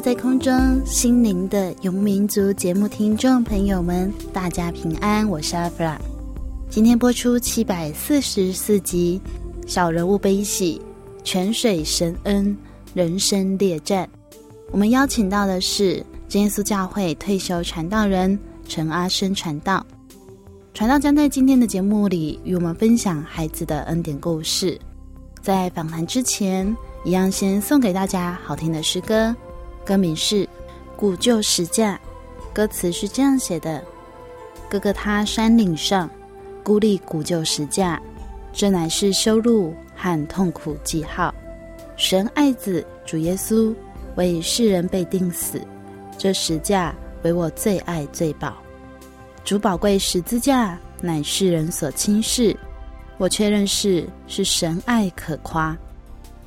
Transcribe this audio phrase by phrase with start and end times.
[0.00, 5.98] 在空中，心灵的游牧民族节目听众朋友们，大家平安，我是阿弗拉。
[6.70, 9.20] 今天播出七百四十四集
[9.68, 10.80] 《小人物悲喜》，
[11.24, 12.56] 泉水神恩，
[12.94, 14.08] 人生列战。
[14.70, 18.38] 我们邀请到的是真耶稣教会退休传道人
[18.68, 19.84] 陈阿生传道。
[20.74, 24.78] 传道将在今天的节目里与我们分享孩子的恩典故事。
[25.42, 29.34] 在访谈之前，一样先送给大家好听的诗歌。
[29.88, 30.44] 歌名是
[30.98, 31.94] 《古旧石架》，
[32.54, 33.82] 歌词是这样写的：
[34.68, 36.10] 哥哥他山岭上
[36.62, 37.98] 孤立古旧石架，
[38.52, 41.34] 这乃是羞辱和痛苦记号。
[41.96, 43.74] 神爱子主耶稣
[44.16, 45.58] 为世人被钉死，
[46.18, 48.58] 这十架为我最爱最宝。
[49.42, 52.54] 主宝贵十字架乃世人所轻视，
[53.16, 55.74] 我却认识是神爱可夸。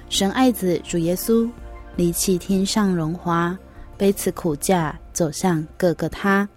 [0.10, 1.50] 神爱子主耶稣。
[1.96, 3.58] 离弃天上荣华，
[3.98, 6.48] 背此苦架走向各个他。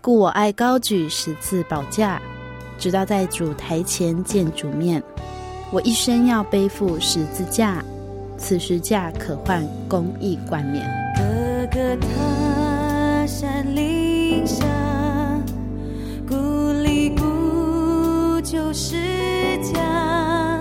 [0.00, 2.20] 故我爱高举十字宝架，
[2.78, 5.02] 直到在主台前见主面。
[5.72, 7.82] 我一生要背负十字架，
[8.38, 10.86] 此十架可换公义冠冕。
[11.16, 14.64] 哥哥他山岭上，
[16.28, 16.34] 孤
[16.84, 18.96] 立古旧是
[19.62, 20.60] 家，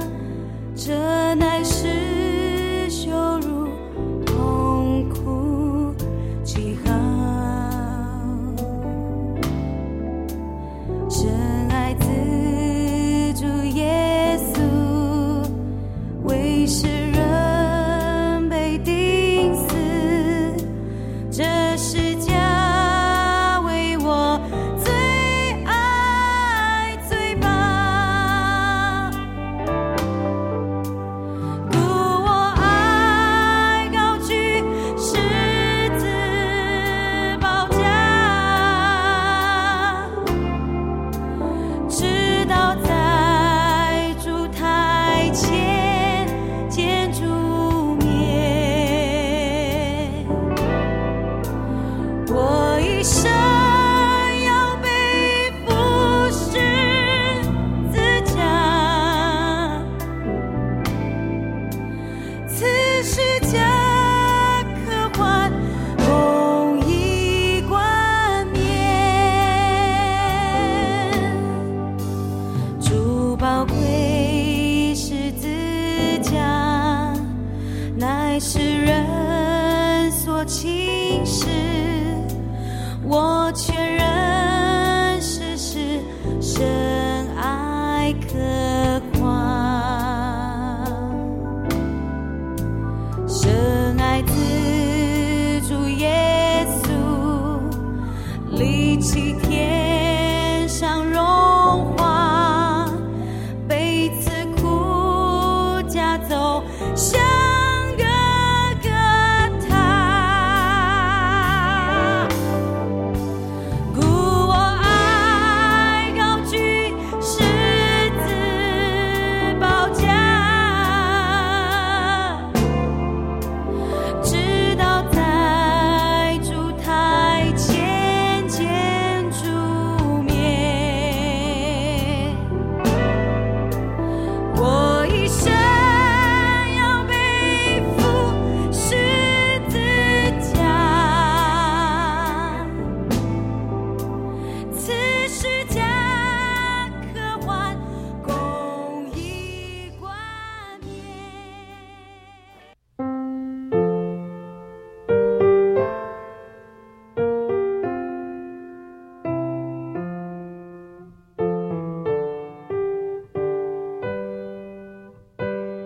[0.75, 1.74] 这乃是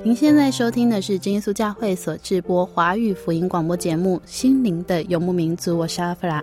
[0.09, 6.41] 您现在收听的是真耶稣教会所制播华语福音广播节目《心灵的游牧民族》，我是阿弗拉。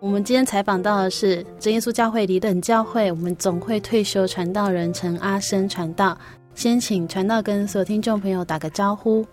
[0.00, 6.18] 我们今天采访到的是真耶稣教会离等教会我们总会退休传道人陈阿生传道。
[6.56, 9.24] 先请传道跟所有听众朋友打个招呼。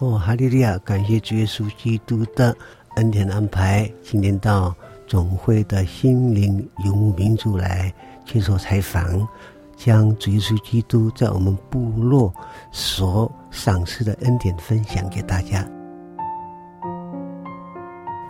[0.00, 0.76] 哦，哈利利亚！
[0.78, 2.56] 感谢主耶稣基督的
[2.96, 4.74] 恩典安排，今天到
[5.06, 7.94] 总会的心灵游牧民族来
[8.24, 9.28] 接受采访，
[9.76, 12.32] 将主耶稣基督在我们部落
[12.72, 15.68] 所赏赐的恩典分享给大家。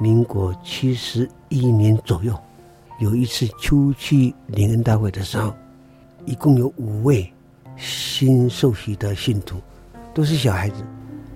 [0.00, 2.38] 民国七十一年左右，
[2.98, 5.54] 有一次秋季灵恩大会的时候，
[6.26, 7.32] 一共有五位
[7.76, 9.56] 新受洗的信徒，
[10.12, 10.84] 都是小孩子。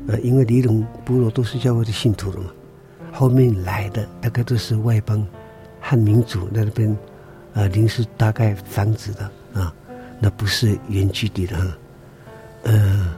[0.09, 2.51] 呃，因为离龙部落都是教会的信徒了嘛，
[3.12, 5.25] 后面来的大概都是外邦
[5.81, 6.97] 汉民族在那边，
[7.53, 9.73] 呃，临时搭盖房子的啊，
[10.20, 11.56] 那不是原居地的。
[12.62, 13.14] 呃，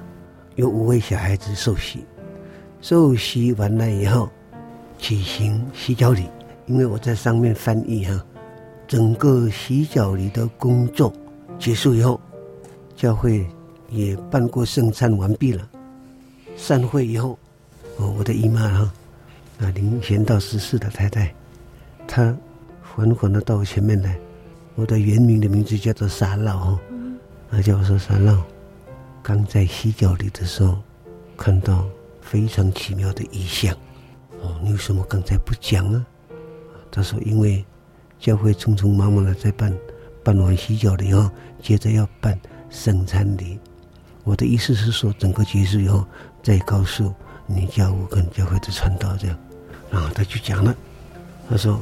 [0.55, 2.05] 有五位小孩子受洗，
[2.81, 4.31] 受洗完了以后，
[4.99, 6.29] 举行洗脚礼，
[6.67, 8.25] 因为我在上面翻译哈，
[8.87, 11.13] 整个洗脚礼的工作
[11.59, 12.21] 结束以后，
[12.95, 13.45] 教会
[13.91, 15.69] 也办过圣餐完毕了。
[16.57, 17.37] 散会以后，
[17.97, 18.93] 哦，我的姨妈哈，
[19.59, 21.35] 啊，林贤道十四的太太，
[22.07, 22.33] 她
[22.81, 24.17] 缓缓的到我前面来。
[24.75, 26.81] 我的原名的名字叫做沙老哈，
[27.55, 28.43] 那叫我说沙绕。
[29.23, 30.79] 刚在洗脚里的时候，
[31.37, 31.87] 看到
[32.23, 33.77] 非常奇妙的异象。
[34.41, 36.07] 哦，你为什么刚才不讲啊？
[36.91, 37.63] 他说因为
[38.19, 39.71] 教会匆匆忙忙的在办，
[40.25, 42.41] 办完洗脚了以后，接着要办
[42.71, 43.61] 圣餐礼。
[44.25, 46.07] 我的意思是说，整个结束以后。
[46.43, 47.15] 再告诉
[47.47, 49.39] 你教务跟教会的传道这样，
[49.93, 50.75] 然后他就讲了，
[51.49, 51.81] 他说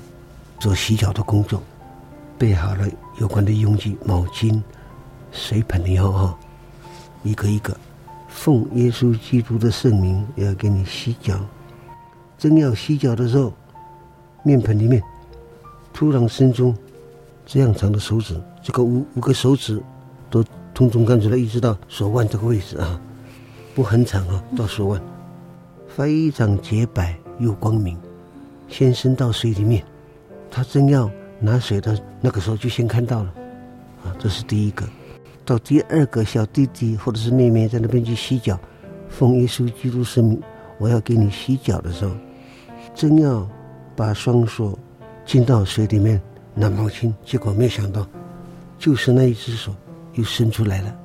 [0.58, 1.62] 做洗脚的工作，
[2.36, 2.86] 备好了
[3.18, 4.60] 有关的用具、毛巾、
[5.32, 6.38] 水盆以后哈，
[7.22, 7.76] 一个一个
[8.28, 11.38] 奉耶稣基督的圣名要给你洗脚。
[12.38, 13.52] 正要洗脚的时候，
[14.42, 15.02] 面盆里面
[15.92, 16.74] 突然伸出
[17.44, 19.82] 这样长的手指，这个五五个手指
[20.30, 23.00] 都通通看出来，一直到手腕这个位置啊。
[23.74, 25.00] 不很长啊，到手腕，
[25.86, 27.96] 非常洁白又光明，
[28.68, 29.84] 先伸到水里面，
[30.50, 33.32] 他正要拿水的那个时候就先看到了，
[34.04, 34.84] 啊，这是第一个。
[35.50, 38.56] 到第二个小弟弟或者是妹妹在那边去洗脚，
[39.08, 40.40] 奉耶稣基督圣名，
[40.78, 42.12] 我要给你洗脚的时候，
[42.94, 43.44] 正要
[43.96, 44.78] 把双手
[45.26, 46.22] 浸到水里面
[46.54, 48.06] 拿毛巾，结果没想到，
[48.78, 49.74] 就是那一只手
[50.14, 50.96] 又伸出来了，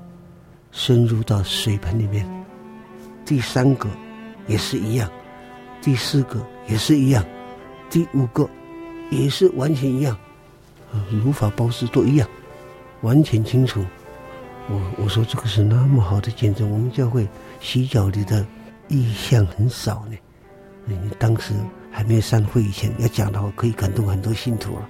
[0.71, 2.23] 深入到水盆里面。
[3.25, 3.89] 第三个
[4.45, 5.09] 也是一样，
[5.81, 7.25] 第四个也是一样，
[7.89, 8.47] 第五个
[9.09, 10.15] 也是完全一样，
[10.93, 12.29] 啊，如法炮制都一样，
[13.01, 13.83] 完全清楚。
[14.69, 17.27] 我我说这个是那么好的见证，我们教会
[17.59, 18.45] 洗脚里的
[18.87, 20.17] 意向很少呢。
[20.85, 21.53] 你当时
[21.91, 24.89] 还没有散会以前要讲的话，可以感动很多信徒了。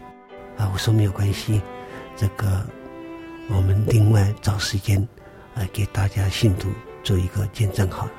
[0.58, 1.62] 啊，我说没有关系，
[2.16, 2.66] 这个
[3.50, 5.06] 我们另外找时间
[5.56, 6.70] 来给大家信徒
[7.04, 8.12] 做一个见证好了。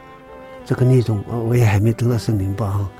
[0.64, 2.90] 这个内容，我我也还没得到圣灵报哈，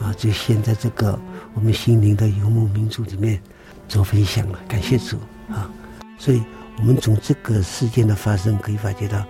[0.00, 1.18] 啊，就先在这个
[1.54, 3.40] 我们心灵的游牧民族里面
[3.88, 5.18] 做分享了，感谢主
[5.50, 5.70] 啊！
[6.18, 6.42] 所以，
[6.78, 9.24] 我们从这个事件的发生可以发觉到，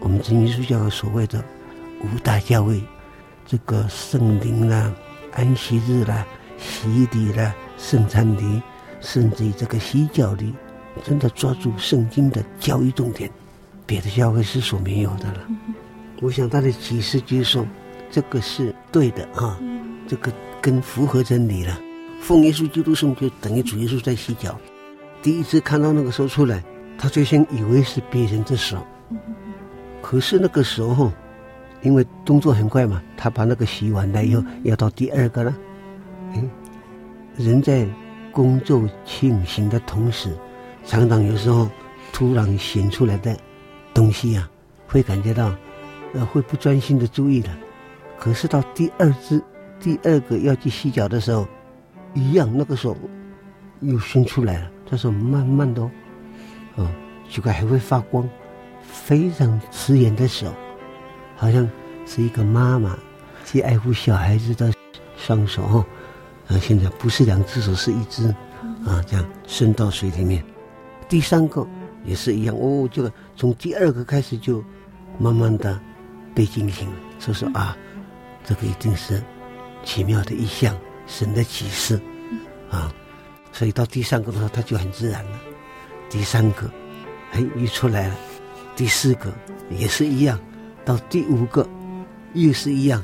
[0.00, 1.42] 我们真耶稣教会所谓的
[2.02, 2.80] 五大教会，
[3.46, 4.92] 这个圣灵啦、
[5.32, 6.26] 安息日啦、
[6.58, 8.62] 洗礼啦、圣餐礼，
[9.00, 10.54] 甚至于这个洗脚礼，
[11.02, 13.30] 真的抓住圣经的教育重点，
[13.86, 15.40] 别的教会是所没有的了。
[16.20, 17.66] 我想他的启示就是说，
[18.10, 19.58] 这个是对的啊，
[20.06, 20.30] 这个
[20.60, 21.80] 跟符合真理了。
[22.20, 24.58] 奉耶稣基督圣就等于主耶稣在洗脚。
[25.22, 26.62] 第一次看到那个时候出来，
[27.00, 28.76] 他最先以为是别人的手，
[30.02, 31.10] 可是那个时候，
[31.80, 35.56] 因为动作很快嘛，他把那个洗完了以后，要到第二个了。
[36.34, 36.44] 哎，
[37.38, 37.88] 人在
[38.30, 40.28] 工作进行的同时，
[40.84, 41.70] 常常有时候
[42.12, 43.34] 突然显出来的
[43.94, 44.46] 东西啊，
[44.86, 45.50] 会感觉到。
[46.12, 47.48] 呃，会不专心的注意的，
[48.18, 49.40] 可是到第二只、
[49.78, 51.46] 第二个要去洗脚的时候，
[52.14, 52.96] 一样那个手
[53.78, 54.68] 又伸出来了。
[54.84, 55.88] 他说慢慢的，哦，
[57.30, 58.28] 奇怪还会发光，
[58.82, 60.52] 非常刺眼的手，
[61.36, 61.68] 好像
[62.04, 62.98] 是一个妈妈
[63.44, 64.72] 去爱护小孩子的
[65.16, 65.86] 双手哈。
[66.48, 68.28] 啊，现在不是两只手，是一只，
[68.84, 70.44] 啊，这样伸到水里面。
[71.08, 71.66] 第三个
[72.04, 74.62] 也是一样，哦，这个从第二个开始就
[75.18, 75.80] 慢慢的。
[76.32, 77.76] 被惊醒了，说说啊，
[78.44, 79.20] 这个一定是
[79.82, 82.00] 奇妙的意象，神的启示
[82.70, 82.94] 啊，
[83.50, 85.40] 所以到第三个的时候，他就很自然了。
[86.08, 86.70] 第三个，
[87.32, 88.16] 哎，一出来了，
[88.74, 89.32] 第四个
[89.70, 90.38] 也是一样，
[90.84, 91.68] 到第五个
[92.34, 93.02] 又是一样，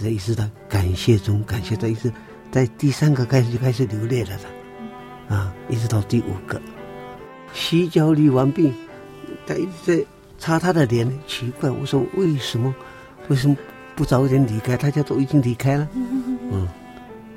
[0.00, 2.12] 这意思的感谢中感谢的意思，
[2.50, 6.60] 在第三个开始就开始流泪了的，啊，一直到第五个。
[7.52, 8.72] 洗脚礼完毕，
[9.46, 10.06] 他一直在
[10.38, 12.74] 擦他的脸，奇怪，我说为什么
[13.28, 13.56] 为什么
[13.94, 14.76] 不早一点离开？
[14.76, 15.88] 大家都已经离开了，
[16.50, 16.66] 嗯，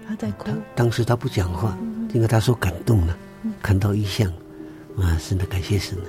[0.07, 1.77] 他在哭，当时他不讲话，
[2.13, 3.17] 因为他说感动了，
[3.61, 4.31] 看到异象，
[4.97, 6.05] 啊，真的感谢神啊，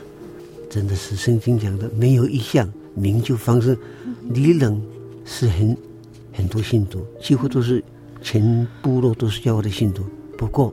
[0.71, 2.69] 真的是圣经讲的，没有一项。
[2.97, 3.77] 名就方生，
[4.31, 4.81] 里冷
[5.25, 5.77] 是很
[6.33, 7.83] 很多信徒，几乎都是
[8.23, 10.05] 全部落都是教会的信徒。
[10.39, 10.73] 不过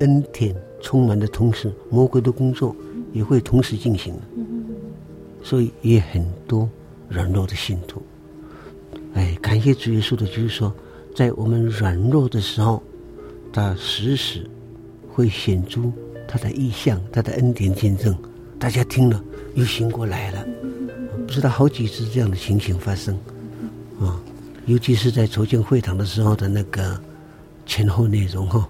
[0.00, 2.76] 恩典充满的同时，魔鬼的工作
[3.14, 4.12] 也会同时进行，
[5.42, 6.68] 所以也很多
[7.08, 8.02] 软弱的信徒。
[9.14, 10.70] 哎，感谢主耶稣的，就是说，
[11.14, 12.82] 在我们软弱的时候，
[13.50, 14.46] 他时时
[15.08, 15.90] 会显出
[16.28, 18.16] 他的意象，他的恩典见证，
[18.58, 19.22] 大家听了
[19.54, 20.46] 又醒过来了。
[21.26, 23.14] 不知道好几次这样的情形发生，
[24.00, 24.20] 啊、
[24.66, 27.00] 尤其是在筹建会堂的时候的那个
[27.64, 28.68] 前后内容哈，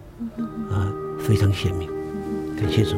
[0.70, 1.88] 啊，非常鲜明。
[2.56, 2.96] 感谢主。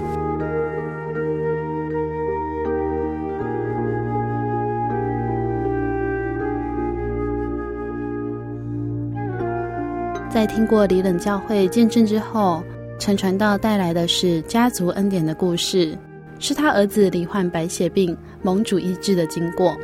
[10.31, 12.62] 在听过李冷教会见证之后，
[12.99, 15.97] 陈传道带来的是家族恩典的故事。
[16.40, 19.76] 是他儿子罹患白血病，蒙主医治的经过。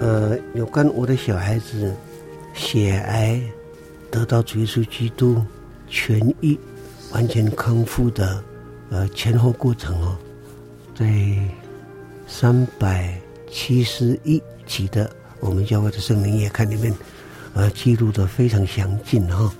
[0.00, 1.94] 呃，有关我的小孩子
[2.52, 3.40] 血癌
[4.10, 5.40] 得到主耶稣基督
[5.88, 6.58] 痊愈、
[7.12, 8.42] 完全康复的
[8.90, 10.16] 呃前后过程哦，
[10.92, 11.06] 在
[12.26, 13.16] 三百
[13.48, 16.92] 七十一期的我们教会的圣灵夜刊里面，
[17.54, 19.52] 呃记录的非常详尽哈、哦。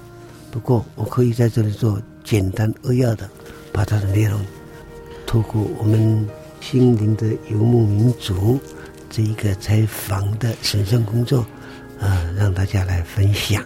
[0.50, 3.28] 不过我可以在这里做简单扼要的。
[3.72, 4.40] 把它的内容，
[5.26, 6.26] 透过我们
[6.62, 8.58] 心灵的游牧民族
[9.10, 11.40] 这一个采访的神圣工作，
[12.00, 13.62] 啊、呃，让大家来分享。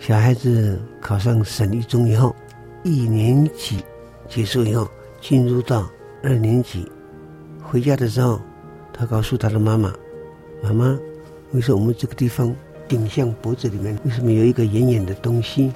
[0.00, 2.34] 小孩子考上省一中以后，
[2.82, 3.76] 一年级
[4.28, 5.88] 结束以后，进入到
[6.20, 6.90] 二年级，
[7.62, 8.40] 回家的时候，
[8.92, 9.94] 他告诉他的妈妈
[10.60, 10.98] ：“妈妈，
[11.52, 12.52] 为什么我们这个地方
[12.92, 15.72] 颈项脖子里面为什么有一个圆圆的东西？”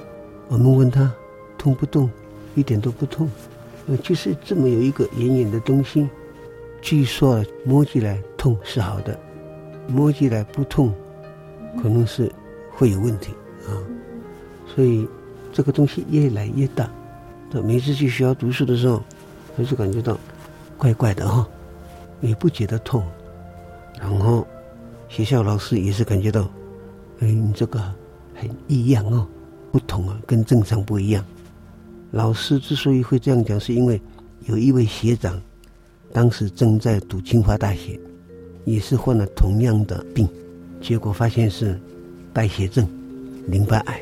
[0.48, 1.10] 我们问他
[1.56, 2.10] ：“痛不痛？”
[2.54, 3.28] 一点都不痛，
[3.86, 6.08] 呃，就是这么有一个圆圆的东西，
[6.82, 9.18] 据说摸起来痛是好的，
[9.86, 10.94] 摸起来不痛，
[11.82, 12.30] 可能是
[12.70, 13.32] 会有问题
[13.66, 13.72] 啊。
[14.74, 15.06] 所以
[15.52, 16.90] 这个东西越来越大，
[17.62, 19.02] 每次去学校读书的时候，
[19.56, 20.18] 他就感觉到
[20.78, 21.46] 怪怪的哈，
[22.20, 23.04] 也不觉得痛，
[24.00, 24.46] 然后
[25.08, 26.48] 学校老师也是感觉到，
[27.20, 27.80] 哎，你这个
[28.34, 29.26] 很异样哦，
[29.72, 31.24] 不同啊，跟正常不一样。
[32.12, 34.00] 老师之所以会这样讲，是因为
[34.46, 35.40] 有一位学长，
[36.12, 37.98] 当时正在读清华大学，
[38.64, 40.28] 也是患了同样的病，
[40.80, 41.78] 结果发现是
[42.32, 42.86] 败血症、
[43.48, 44.00] 淋巴癌。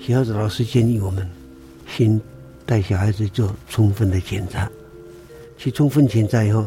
[0.00, 1.28] 学校的老师建议我们
[1.86, 2.20] 先
[2.64, 4.70] 带小孩子做充分的检查。
[5.56, 6.64] 去充分检查以后，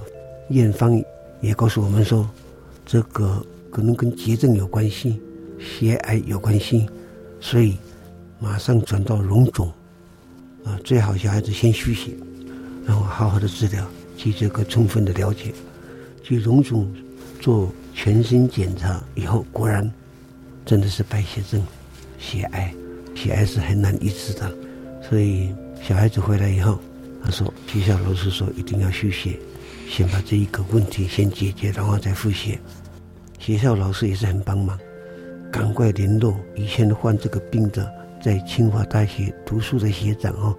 [0.50, 1.01] 院方
[1.40, 2.30] 也告诉我们说，
[2.86, 5.20] 这个可能跟结症有关系，
[5.62, 6.89] 血癌有关系，
[7.39, 7.77] 所以
[8.39, 9.72] 马上转到荣总。
[10.63, 12.12] 啊，最好小孩子先输血，
[12.86, 13.84] 然后好好的治疗，
[14.15, 15.53] 去这个充分的了解，
[16.22, 16.88] 去荣总
[17.39, 19.91] 做全身检查以后，果然
[20.63, 21.60] 真的是败血症、
[22.20, 22.72] 血癌，
[23.15, 24.56] 血癌是很难医治的，
[25.10, 25.50] 所以
[25.82, 26.80] 小孩子回来以后，
[27.24, 29.39] 他说学校老师说一定要输血，
[29.89, 32.60] 先把这一个问题先解决，然后再输血。
[33.39, 34.77] 学校老师也是很帮忙，
[35.51, 37.91] 赶快联络以前患这个病的。
[38.24, 40.55] 在清华大学读书的学长哦，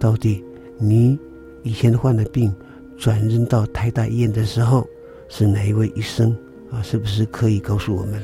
[0.00, 0.44] 到底
[0.80, 1.16] 你
[1.62, 2.52] 以前患的病
[2.98, 4.84] 转任到台大医院的时候
[5.28, 6.36] 是哪一位医生
[6.72, 6.82] 啊？
[6.82, 8.20] 是不是可以告诉我们？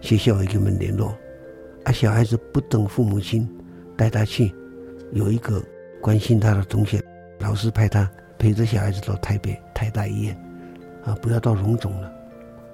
[0.00, 1.12] 学校也给我们联络。
[1.82, 3.48] 啊，小孩子不等父母亲
[3.96, 4.54] 带他去，
[5.10, 5.60] 有一个
[6.00, 7.02] 关心他的同学，
[7.40, 8.08] 老师派他
[8.38, 10.40] 陪着小孩子到台北台大医院，
[11.04, 12.12] 啊，不要到荣总了。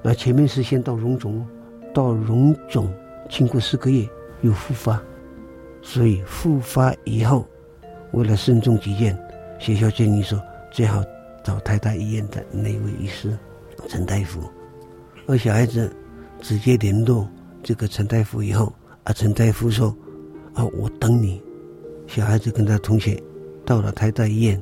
[0.02, 1.46] 那前面是先到荣总，
[1.94, 2.92] 到脓肿
[3.30, 4.06] 经过四个月
[4.42, 5.02] 又复发。
[5.80, 7.46] 所以复发以后，
[8.12, 9.18] 为了慎重起见，
[9.58, 11.02] 学校建议说最好
[11.42, 13.36] 找台大医院的那位医师
[13.88, 14.40] 陈大夫。
[15.26, 15.94] 而小孩子
[16.40, 17.28] 直接联络
[17.62, 18.72] 这个陈大夫以后，
[19.04, 19.94] 啊，陈大夫说
[20.52, 21.40] ：“啊，我等你。”
[22.06, 23.22] 小孩子跟他同学
[23.64, 24.60] 到了台大医院，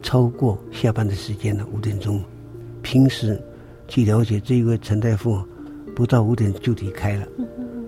[0.00, 2.22] 超过下班的时间了，五点钟。
[2.82, 3.40] 平时
[3.86, 5.40] 去了解这一位陈大夫，
[5.94, 7.26] 不到五点就离开了，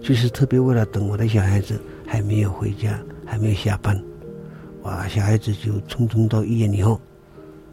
[0.00, 1.80] 就是特别为了等我的小孩子。
[2.06, 4.00] 还没有回家，还没有下班，
[4.82, 5.08] 哇！
[5.08, 7.00] 小孩子就匆匆到医院以后，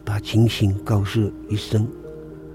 [0.04, 1.86] 把情形告诉医生，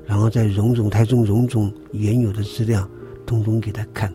[0.06, 2.86] 然后再荣总、台中荣总原有的资料，
[3.28, 4.12] 通通给他看，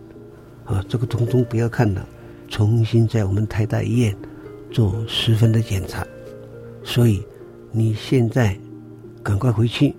[0.64, 2.06] 啊，这个通通不要看了，
[2.48, 4.14] 重新在我们台大医院
[4.70, 6.04] 做十分的检查。
[6.82, 7.24] 所以
[7.70, 8.58] 你现在
[9.22, 9.94] 赶快回去，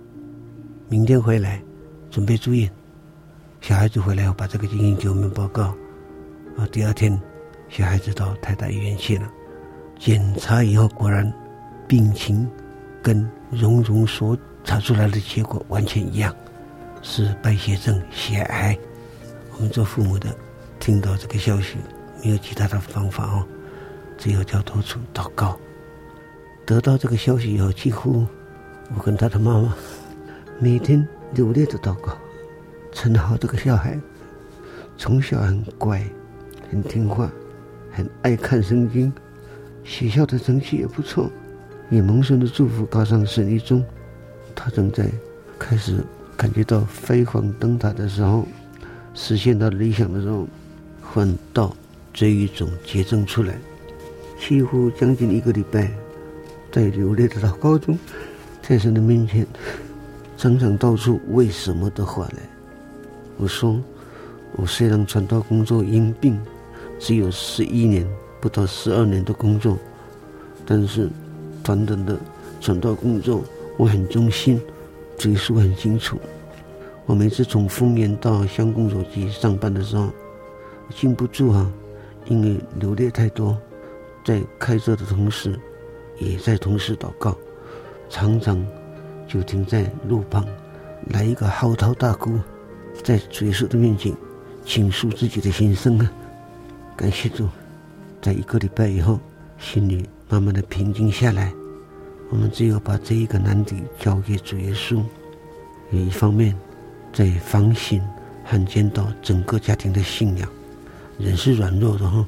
[0.89, 1.63] 明天回来
[2.11, 2.69] 准备住院。
[3.63, 5.73] 小孩子回来后把这个情形给我们报告，
[6.57, 7.17] 啊，第二天
[7.69, 9.31] 小孩子到台大医院去了，
[9.97, 11.33] 检查以后果然
[11.87, 12.45] 病情
[13.01, 16.35] 跟荣总所查出来的结果完全一样，
[17.01, 18.77] 是败血症、血癌。
[19.55, 20.35] 我们做父母的
[20.77, 21.77] 听到这个消息，
[22.21, 23.47] 没有其他的方法哦，
[24.17, 25.57] 只有交托处祷告。
[26.65, 28.27] 得到这个消息以后，几乎
[28.93, 29.73] 我跟他的妈妈
[30.59, 32.17] 每天流泪的祷告。
[32.93, 33.99] 陈豪这个小孩
[34.97, 36.01] 从小很乖，
[36.71, 37.29] 很听话，
[37.91, 39.11] 很爱看圣经，
[39.83, 41.29] 学校的成绩也不错，
[41.89, 43.83] 也蒙神的祝福，考上省一中。
[44.55, 45.09] 他正在
[45.57, 46.03] 开始
[46.37, 48.47] 感觉到飞黄灯塔的时候，
[49.15, 50.47] 实现他理想的时候，
[51.13, 51.75] 反倒
[52.13, 53.57] 这一种结症出来，
[54.39, 55.91] 几乎将近一个礼拜，
[56.71, 57.97] 在流泪的祷告中，
[58.61, 59.45] 在神的面前，
[60.37, 62.52] 常常道出为什么的话来。
[63.37, 63.79] 我说，
[64.55, 66.39] 我虽然传道工作因病
[66.99, 68.07] 只有十一年，
[68.39, 69.77] 不到十二年的工作，
[70.65, 71.09] 但是
[71.63, 72.17] 短短的
[72.61, 73.43] 传道工作。
[73.75, 74.61] 我很忠心，
[75.17, 76.19] 主耶稣很清楚。
[77.07, 80.09] 我每次从丰原到乡公所去上班的时候，
[80.95, 81.69] 禁不住啊，
[82.27, 83.57] 因为流泪太多，
[84.23, 85.59] 在开车的同时，
[86.19, 87.35] 也在同时祷告，
[88.09, 88.63] 常常
[89.27, 90.45] 就停在路旁，
[91.07, 92.37] 来一个嚎啕大哭，
[93.01, 94.13] 在主耶稣的面前
[94.65, 96.11] 倾诉自己的心声啊。
[96.95, 97.47] 感谢主，
[98.21, 99.19] 在一个礼拜以后，
[99.57, 101.51] 心里慢慢的平静下来。
[102.29, 105.01] 我们只有把这一个难题交给主耶稣，
[105.91, 106.55] 有一方面
[107.11, 108.01] 在反省
[108.43, 110.49] 和检讨整个家庭的信仰，
[111.17, 112.25] 人是软弱的哈，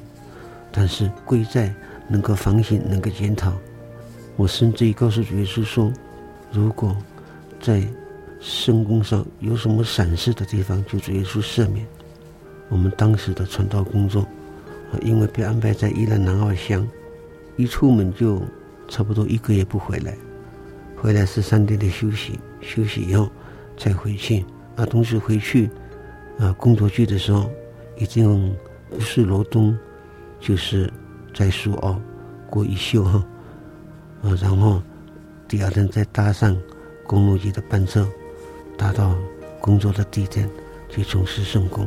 [0.70, 1.74] 但是贵在
[2.08, 3.52] 能够反省，能够检讨。
[4.36, 5.92] 我甚至于告诉主耶稣说，
[6.52, 6.96] 如果
[7.60, 7.82] 在
[8.40, 11.86] 圣工上有什么闪失的地方，就主耶稣赦免。
[12.68, 14.26] 我们当时的传道工作，
[15.02, 16.88] 因为被安排在伊兰南澳乡，
[17.56, 18.42] 一出门就。
[18.88, 20.16] 差不多一个月不回来，
[20.94, 23.28] 回来是三天的休息，休息以后
[23.76, 24.44] 再回去。
[24.76, 25.68] 啊，同时回去，
[26.38, 27.50] 啊，工作去的时候，
[27.98, 28.54] 已经
[28.88, 29.76] 不是罗东，
[30.38, 30.88] 就是
[31.34, 32.00] 在苏澳
[32.48, 33.26] 过一宿哈。
[34.22, 34.80] 啊，然后
[35.48, 36.56] 第二天再搭上
[37.08, 38.08] 公路局的班车，
[38.76, 39.16] 达到
[39.60, 40.48] 工作的地点
[40.88, 41.86] 去从事圣工。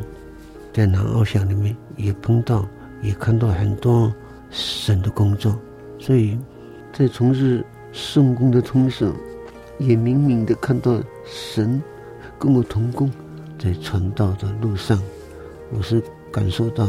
[0.73, 2.67] 在南澳乡里面也碰到，
[3.01, 4.13] 也看到很多
[4.49, 5.57] 神的工作，
[5.97, 6.37] 所以。
[6.91, 9.13] 在从事圣工的同时，
[9.77, 11.81] 也明明的看到神
[12.39, 13.09] 跟我同工，
[13.59, 14.99] 在传道的路上，
[15.71, 16.87] 我是感受到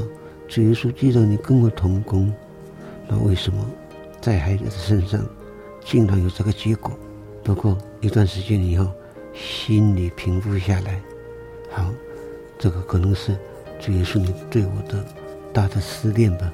[0.48, 2.32] 主耶稣既然你跟我同工，
[3.06, 3.64] 那为什么
[4.22, 5.22] 在孩子的身上
[5.84, 6.90] 竟然有这个结果？
[7.44, 8.90] 不过一段时间以后，
[9.42, 11.00] 心里平复下来，
[11.70, 11.90] 好，
[12.58, 13.36] 这个可能是
[13.80, 15.04] 主耶稣你对我的
[15.52, 16.52] 大的思念吧。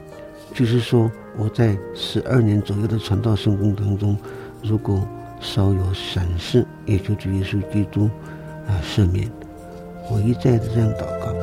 [0.55, 4.17] 就是说，我在十二年左右的传道圣工当中，
[4.63, 5.07] 如果
[5.41, 8.09] 稍有闪失，也就主耶稣基督
[8.67, 9.31] 啊赦免。
[10.11, 11.36] 我一再的这样祷告。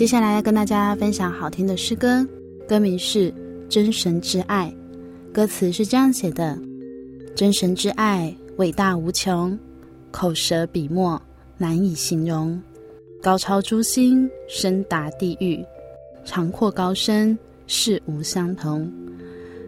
[0.00, 2.26] 接下来要跟大家分享好听的诗歌，
[2.66, 3.30] 歌名是
[3.68, 4.74] 《真神之爱》。
[5.30, 6.58] 歌词是这样写的：
[7.36, 9.58] 真神之爱伟大无穷，
[10.10, 11.20] 口舌笔墨
[11.58, 12.58] 难以形容。
[13.20, 15.62] 高超诸星，深达地狱，
[16.24, 18.90] 长阔高深，世无相同。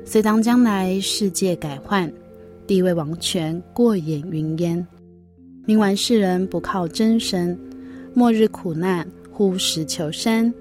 [0.03, 2.11] 虽当将来世界改换，
[2.67, 4.87] 地位王权过眼云烟。
[5.67, 7.55] 冥顽世人不靠真神，
[8.15, 10.53] 末日苦难呼石求山。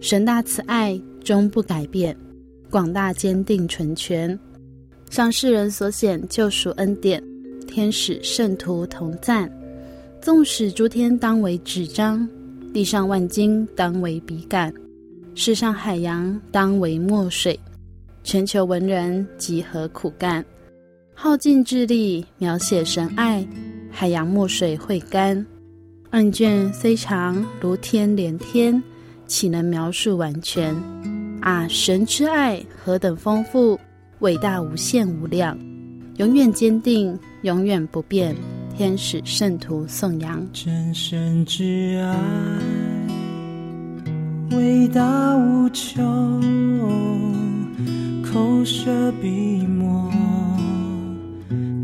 [0.00, 2.16] 神大慈爱终不改变。
[2.70, 4.38] 广大坚定纯全，
[5.10, 7.22] 向世人所显救赎恩典，
[7.66, 9.52] 天使圣徒同赞。
[10.22, 12.26] 纵使诸天当为纸张，
[12.72, 14.72] 地上万金当为笔杆，
[15.34, 17.60] 世上海洋当为墨水，
[18.24, 20.42] 全球文人集合苦干，
[21.12, 23.46] 耗尽智力描写神爱，
[23.90, 25.44] 海洋墨水会干。
[26.12, 28.82] 案卷虽长如天连天，
[29.26, 30.76] 岂能描述完全？
[31.40, 31.66] 啊！
[31.68, 33.80] 神之爱何等丰富、
[34.18, 35.58] 伟大、无限、无量，
[36.18, 38.36] 永远坚定，永远不变，
[38.76, 40.46] 天使圣徒颂扬。
[40.52, 42.14] 真神之爱，
[44.54, 46.42] 伟大无穷，
[48.22, 50.12] 口舌笔墨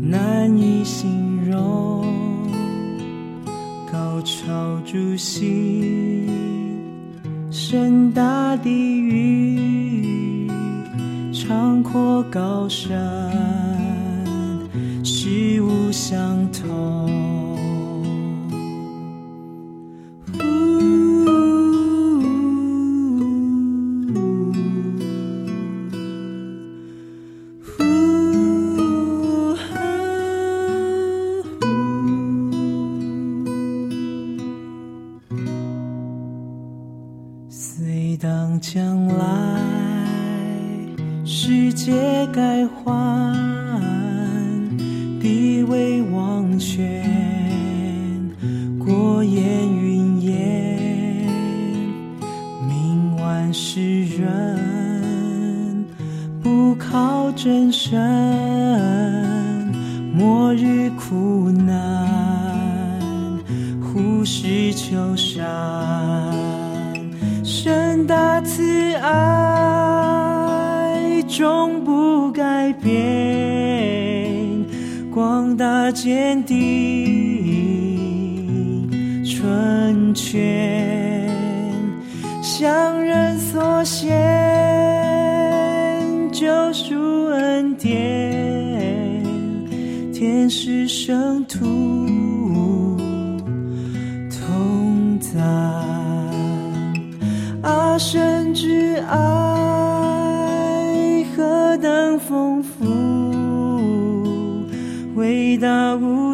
[0.03, 2.05] 难以形容，
[3.91, 6.27] 高超诸行，
[7.51, 10.47] 深大地域，
[11.33, 13.49] 长阔高山。
[15.91, 17.38] 相同。
[38.21, 39.63] 当将来
[41.23, 43.33] 世界改换，
[45.21, 47.01] 地位忘却，
[48.77, 49.68] 过眼。
[75.91, 76.55] 坚定，
[79.25, 80.78] 纯全，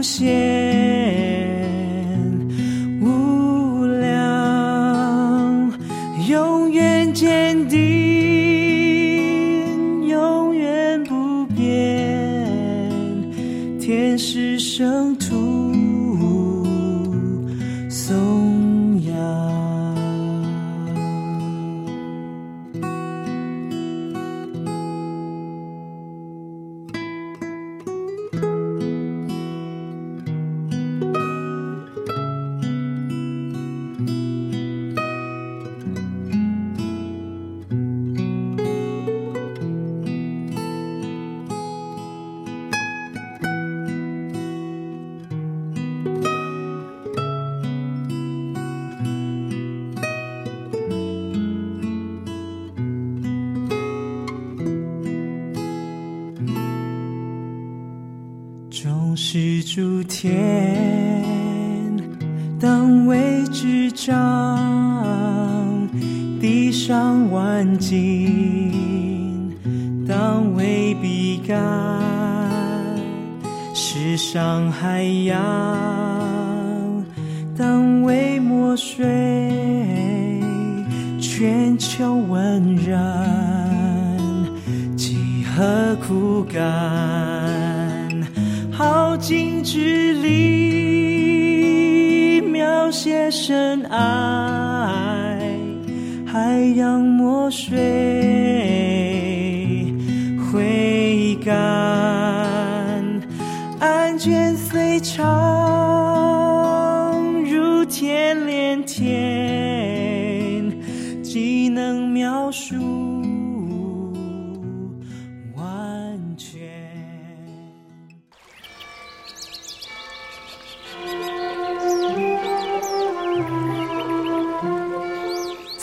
[0.05, 0.64] 些。
[67.77, 68.04] 上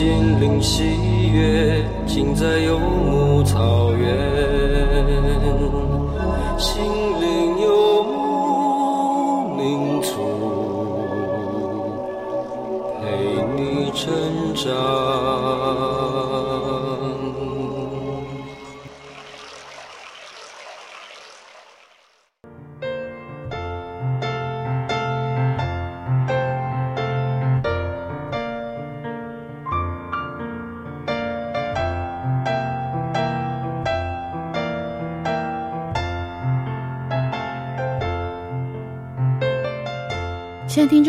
[0.00, 4.08] 心灵喜悦，尽在游牧草原。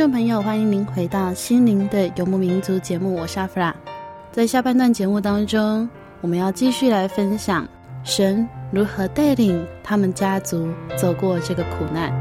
[0.01, 3.71] 众朋友，欢迎您回到《心灵的游牧民族》节目，我是阿弗拉。
[4.31, 5.87] 在下半段节目当中，
[6.21, 7.67] 我们要继续来分享
[8.03, 12.11] 神如何带领他们家族走过这个苦难。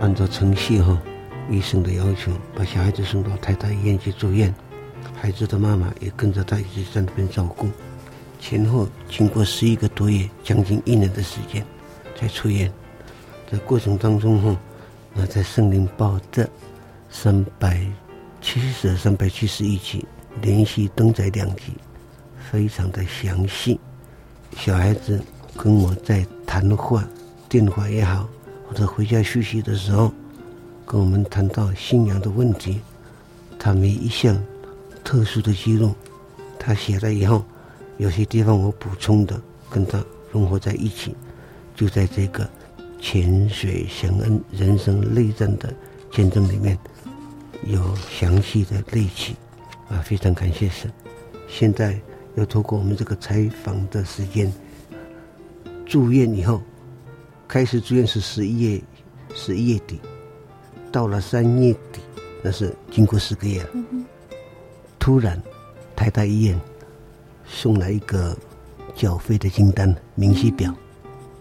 [0.00, 0.98] 按照程序哈。
[1.50, 4.52] 医生的要求，把小孩子送到台大医院去住院，
[5.14, 7.68] 孩子的妈妈也跟着他一起在那边照顾。
[8.40, 11.64] 前后经过十一个多月，将近一年的时间，
[12.16, 12.70] 才出院。
[13.50, 14.56] 在过程当中哈，
[15.12, 16.48] 那在圣灵报的
[17.10, 17.86] 三百
[18.40, 20.06] 七十、三百七十一集，
[20.40, 21.74] 连续登载两集，
[22.50, 23.78] 非常的详细。
[24.56, 25.22] 小孩子
[25.56, 27.06] 跟我在谈话、
[27.48, 28.28] 电话也好，
[28.66, 30.12] 或者回家休息的时候。
[30.86, 32.80] 跟我们谈到信仰的问题，
[33.58, 34.36] 他每一项
[35.02, 35.94] 特殊的记录，
[36.58, 37.44] 他写了以后，
[37.96, 41.14] 有些地方我补充的，跟他融合在一起，
[41.74, 42.48] 就在这个
[43.00, 45.72] 潜水祥恩人生内战的
[46.10, 46.78] 见证里面，
[47.64, 49.34] 有详细的类记，
[49.88, 50.92] 啊，非常感谢神。
[51.48, 51.98] 现在
[52.36, 54.52] 要透过我们这个采访的时间，
[55.86, 56.62] 住院以后，
[57.48, 58.82] 开始住院是十一月，
[59.34, 59.98] 十一月底。
[60.94, 62.00] 到了三月底，
[62.40, 63.68] 那是经过四个月了。
[64.96, 65.42] 突然，
[65.96, 66.60] 台大医院
[67.44, 68.36] 送来一个
[68.94, 70.72] 缴费的清单明细表，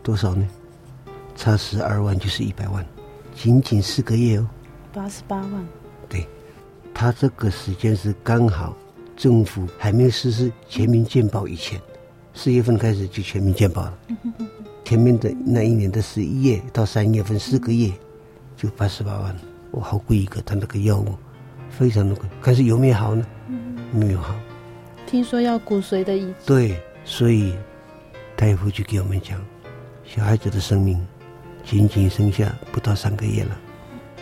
[0.02, 0.48] 多少呢？
[1.36, 2.84] 差十二万就是一百万，
[3.36, 4.50] 仅仅四个月哦。
[4.92, 5.68] 八十八万。
[6.10, 6.28] 对，
[6.92, 8.76] 他这个时间是刚好
[9.16, 11.80] 政府还没有实施全民健保以前，
[12.34, 14.00] 四月份开始就全民健保了。
[14.84, 17.92] 前面的那一年的十一月到三月份四个月。
[18.64, 19.36] 就八十八万，
[19.72, 21.18] 我好贵一个，他那个药物
[21.70, 23.26] 非常的贵，可是有没有好呢？
[23.50, 24.34] 嗯、没有好。
[25.06, 26.36] 听说要骨髓的移植。
[26.46, 27.54] 对，所以
[28.38, 29.38] 大夫就给我们讲，
[30.06, 31.06] 小孩子的生命
[31.66, 33.60] 仅仅剩下不到三个月了，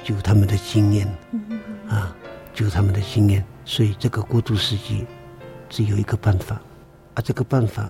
[0.04, 2.16] 就他们的经验，嗯、啊，
[2.52, 5.06] 就他们的经验，所以这个过渡时期
[5.70, 6.60] 只有一个办法，
[7.14, 7.88] 啊，这个办法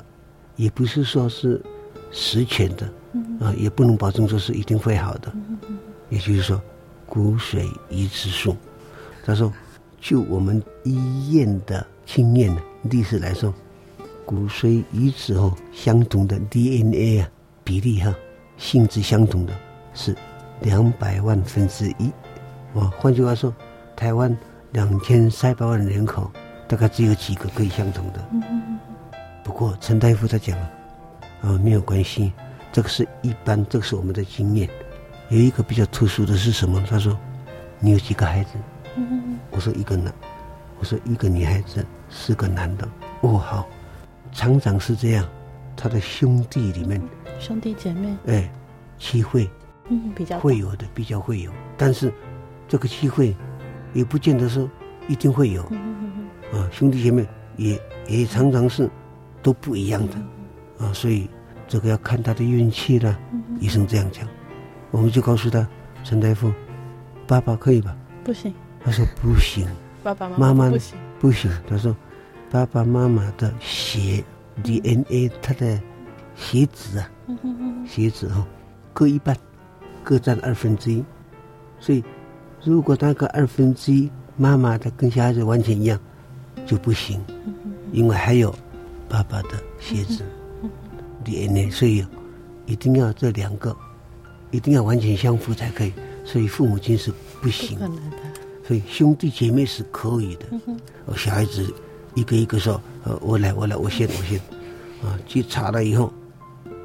[0.58, 1.64] 也不是说是
[2.12, 2.86] 十全的，
[3.40, 5.32] 啊，也不能保证说是一定会好的。
[6.12, 6.62] 也就是说，
[7.08, 8.56] 骨髓移植术。
[9.26, 9.52] 他说，
[10.00, 13.52] 就我们医院的经验历史来说，
[14.26, 17.30] 骨髓移植后相同的 DNA 啊
[17.64, 18.14] 比例哈，
[18.58, 19.54] 性质相同的
[19.94, 20.16] 是
[20.60, 22.12] 两百万分之一。
[22.74, 23.54] 哦，换句话说，
[23.96, 24.36] 台湾
[24.72, 26.30] 两千三百万人口，
[26.68, 28.20] 大概只有几个可以相同的。
[29.44, 30.72] 不过陈大夫他讲了，
[31.42, 32.32] 啊，没有关系，
[32.72, 34.70] 这个是一般，这个是我们的经验。
[35.32, 36.84] 有一个比较特殊的是什么？
[36.90, 37.18] 他说
[37.80, 38.50] ：“你有几个孩子？”
[39.50, 40.14] 我说：“一个男。”
[40.78, 42.86] 我说：“一个女孩子，四个男的。”
[43.22, 43.66] 哦，好，
[44.34, 45.26] 常常是这样。
[45.78, 47.02] 他的兄弟里面，
[47.40, 48.52] 兄弟姐妹，哎，
[49.00, 49.50] 机会，
[49.88, 51.50] 嗯，比较会有的，比较会有。
[51.78, 52.14] 但是
[52.68, 53.34] 这个机会
[53.94, 54.70] 也不见得说
[55.08, 55.64] 一定会有。
[56.52, 58.90] 啊，兄弟姐妹也也常常是
[59.42, 60.86] 都不一样的。
[60.86, 61.30] 啊，所以
[61.70, 63.18] 这个要看他的运气了。
[63.62, 64.28] 医生这样讲。
[64.92, 65.66] 我们就告诉他，
[66.04, 66.52] 陈大夫，
[67.26, 67.96] 爸爸可以吧？
[68.24, 68.54] 不行。
[68.84, 69.68] 他说不行。
[70.04, 70.98] 爸爸妈妈不行。
[71.20, 71.50] 不行。
[71.68, 71.96] 他说，
[72.50, 74.24] 爸爸妈妈的血
[74.62, 75.80] DNA，他的
[76.36, 77.10] 血脂啊，
[77.88, 78.46] 血脂哈，
[78.94, 79.36] 各一半，
[80.04, 81.04] 各占二分之一。
[81.80, 82.04] 所以，
[82.64, 85.98] 如果那个二分之一妈妈的跟小孩子完全一样，
[86.66, 87.24] 就不行，
[87.92, 88.54] 因为还有
[89.08, 90.24] 爸爸的血脂
[91.24, 92.06] DNA，所以
[92.66, 93.76] 一定要这两个。
[94.52, 95.92] 一定要完全相符才可以，
[96.24, 97.12] 所以父母亲是
[97.42, 97.80] 不行。
[98.68, 100.46] 所以兄弟姐妹是可以的。
[101.06, 101.74] 我，小孩子
[102.14, 104.40] 一个一个说：“呃，我来，我来，我先，我先。”
[105.04, 106.14] 啊，去查了以后，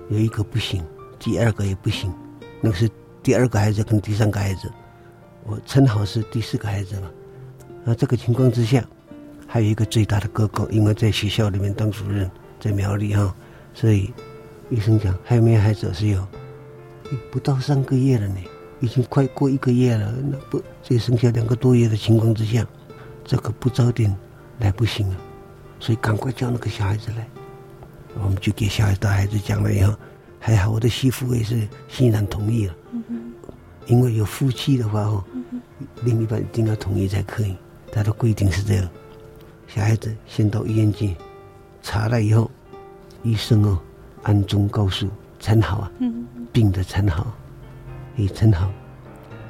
[0.09, 0.83] 有一个不行，
[1.18, 2.11] 第二个也不行，
[2.62, 2.88] 那个是
[3.22, 4.72] 第二个孩子跟第三个孩子，
[5.44, 7.11] 我正好是第四个孩子嘛。
[7.85, 8.83] 那这个情况之下，
[9.46, 13.35] 还有一个最大的哥哥，因为在学校里面当主任，在苗栗哈，
[13.74, 14.11] 所以
[14.70, 16.26] 医生讲还有没有孩子是有，
[17.31, 18.37] 不到三个月了呢，
[18.81, 22.66] 已经快过一个月了，那不只剩下两个多月的情况之下，
[23.25, 24.14] 这个不早点
[24.59, 25.16] 来不行啊，
[25.81, 27.29] 所以赶快叫那个小孩子来，
[28.14, 29.95] 我们就给小孩大孩子讲了以后，
[30.38, 32.75] 还好我的媳妇也是欣然同意了，
[33.87, 35.25] 因为有夫妻的话哦，
[36.03, 37.57] 另一半一定要同意才可以，
[37.92, 38.88] 他的规定是这样。
[39.69, 41.14] 小孩子先到医院去
[41.83, 42.51] 查了以后，
[43.23, 43.79] 医生哦
[44.23, 45.92] 暗中告诉陈好啊，
[46.57, 47.37] 病的陈好，
[48.14, 48.73] 你陈好，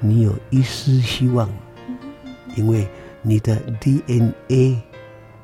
[0.01, 1.49] 你有一丝希望，
[2.57, 2.89] 因为
[3.23, 4.83] 你的 DNA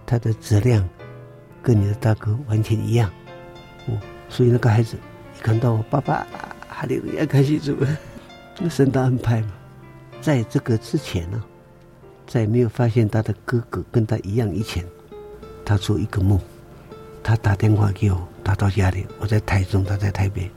[0.05, 0.88] 它的质量
[1.62, 3.09] 跟你的大哥完全一样，
[3.87, 3.96] 哦，
[4.29, 4.96] 所以那个孩子
[5.38, 6.27] 一看到我爸爸，
[6.68, 7.87] 哈利路亚开心什么？
[8.57, 9.53] 这个神的安排嘛，
[10.20, 11.40] 在这个之前呢。
[12.27, 14.85] 在没有发现他的哥哥跟他一样以前，
[15.64, 16.40] 他做一个梦，
[17.22, 20.51] 他打电话给我，打到家里，我在台中，他在台北。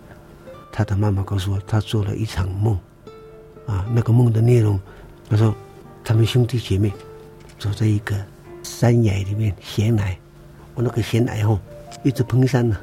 [0.75, 2.77] 他的妈妈告诉我，他做了一场梦，
[3.65, 4.77] 啊，那个梦的内容，
[5.29, 5.55] 他说
[6.03, 6.91] 他们兄弟姐妹
[7.57, 8.13] 走在一个
[8.61, 10.17] 山崖里面，悬崖，
[10.73, 11.57] 我那个悬崖后
[12.03, 12.77] 一直崩山了，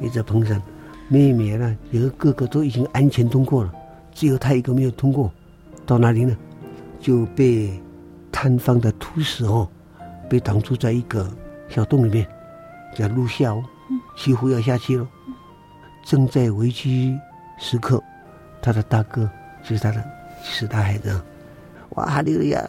[0.00, 0.60] 一直崩山，
[1.08, 3.70] 妹妹呢，有个哥哥都已经安全通过了，
[4.14, 5.30] 只有他一个没有通过，
[5.84, 6.34] 到哪里呢？
[7.00, 7.70] 就被。
[8.32, 9.68] 塌方的土石哦，
[10.28, 11.28] 被挡住在一个
[11.68, 12.26] 小洞里面，
[12.96, 13.62] 在路下哦，
[14.16, 15.06] 几乎要下去了。
[16.04, 17.18] 正在危机
[17.58, 18.02] 时刻，
[18.62, 19.28] 他的大哥
[19.62, 20.04] 就是他的
[20.42, 21.20] 四大孩子，
[21.90, 22.68] 哇哈利路亚！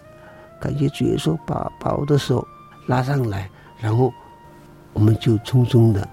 [0.59, 2.47] 感谢主耶稣把把我的手
[2.87, 4.13] 拉上来，然后
[4.93, 6.07] 我们就匆匆的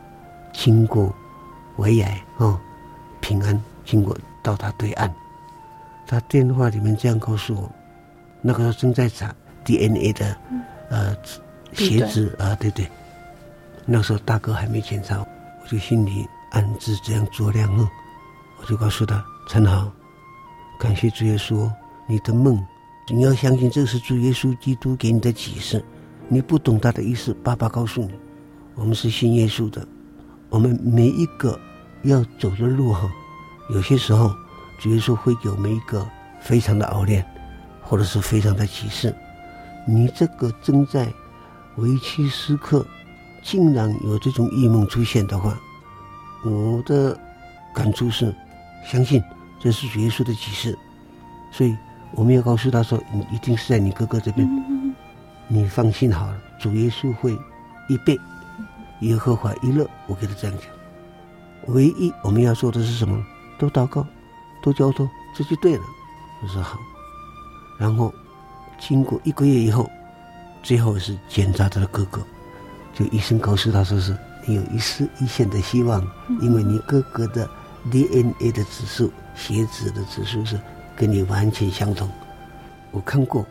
[0.53, 1.15] 经过
[1.77, 2.59] 围崖哦，
[3.21, 5.13] 平安经过到达对岸。
[6.07, 7.71] 他电话里面这样告诉我。
[8.41, 10.37] 那个时候正在查 DNA 的，
[10.89, 11.15] 呃，
[11.75, 12.89] 血脂啊，对对。
[13.85, 17.89] 那时候大哥还没检查，我就心里暗自这样做量哦。
[18.61, 19.91] 我就告诉他：“陈豪，
[20.79, 21.71] 感谢主耶稣，
[22.07, 22.65] 你的梦，
[23.09, 25.85] 你要相信这是主耶稣基督给你的启示。
[26.29, 28.13] 你不懂他的意思，爸爸告诉你，
[28.75, 29.87] 我们是信耶稣的，
[30.49, 31.59] 我们每一个
[32.03, 33.11] 要走的路哈，
[33.71, 34.35] 有些时候
[34.79, 36.07] 主耶稣会给我们一个
[36.41, 37.25] 非常的熬炼。”
[37.81, 39.15] 或者是非常的启示，
[39.87, 41.11] 你这个正在
[41.77, 42.87] 危机时刻，
[43.43, 45.59] 竟然有这种异梦出现的话，
[46.45, 47.19] 我的
[47.75, 48.35] 感触是，
[48.85, 49.23] 相信
[49.61, 50.77] 这是主耶稣的启示，
[51.51, 51.77] 所以
[52.13, 54.49] 我们要告诉他说，你一定是在你哥哥这边，
[55.47, 57.33] 你放心好了，主耶稣会
[57.89, 58.19] 一备，
[59.01, 63.25] 耶和华一乐，我给他这样讲，唯一我们要做的是什么？
[63.59, 64.07] 多祷告，
[64.63, 65.83] 多交托，这就对了。
[66.43, 66.79] 我说好。
[67.79, 68.13] 然后，
[68.79, 69.91] 经过一个月以后，
[70.63, 72.21] 最后是检查他的哥哥，
[72.95, 74.17] 就医生告诉他说是
[74.49, 76.03] 你有一丝一线的希望，
[76.41, 77.47] 因为你哥哥的
[77.91, 80.59] DNA 的指数、血脂的指数是
[80.97, 82.09] 跟你完全相同。
[82.91, 83.45] 我看过，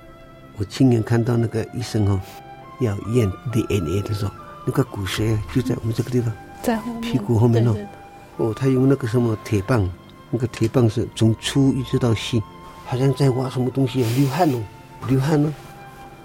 [0.57, 2.19] 我亲眼看到那个医生哦，
[2.79, 4.31] 要验 DNA 的时候，
[4.65, 6.33] 那个骨髓就在我们这个地方，
[6.63, 7.75] 在后面屁股后面哦。
[8.37, 9.87] 哦，他用那个什么铁棒，
[10.31, 12.41] 那个铁棒是从粗一直到细。
[12.85, 14.63] 好像在挖什么东西啊，流汗哦，
[15.07, 15.53] 流汗呢。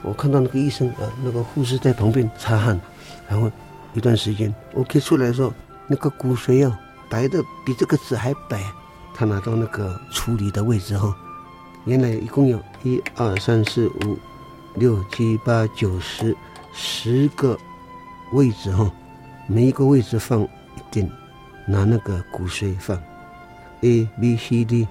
[0.01, 2.81] 我看到那个医生啊，那个护士在旁边擦汗，
[3.29, 3.51] 然后
[3.95, 5.53] 一段时间，OK 出来的时候，
[5.87, 6.77] 那个骨髓哦，
[7.09, 8.63] 白的比这个纸还白。
[9.15, 11.15] 他拿到那个处理的位置哈，
[11.85, 14.19] 原来一共有一二三四五
[14.75, 16.35] 六七八九十
[16.73, 17.59] 十个
[18.33, 18.91] 位置哈，
[19.47, 20.49] 每一个位置放一
[20.91, 21.11] 点，
[21.67, 22.99] 拿那个骨髓放
[23.83, 24.89] A B C D。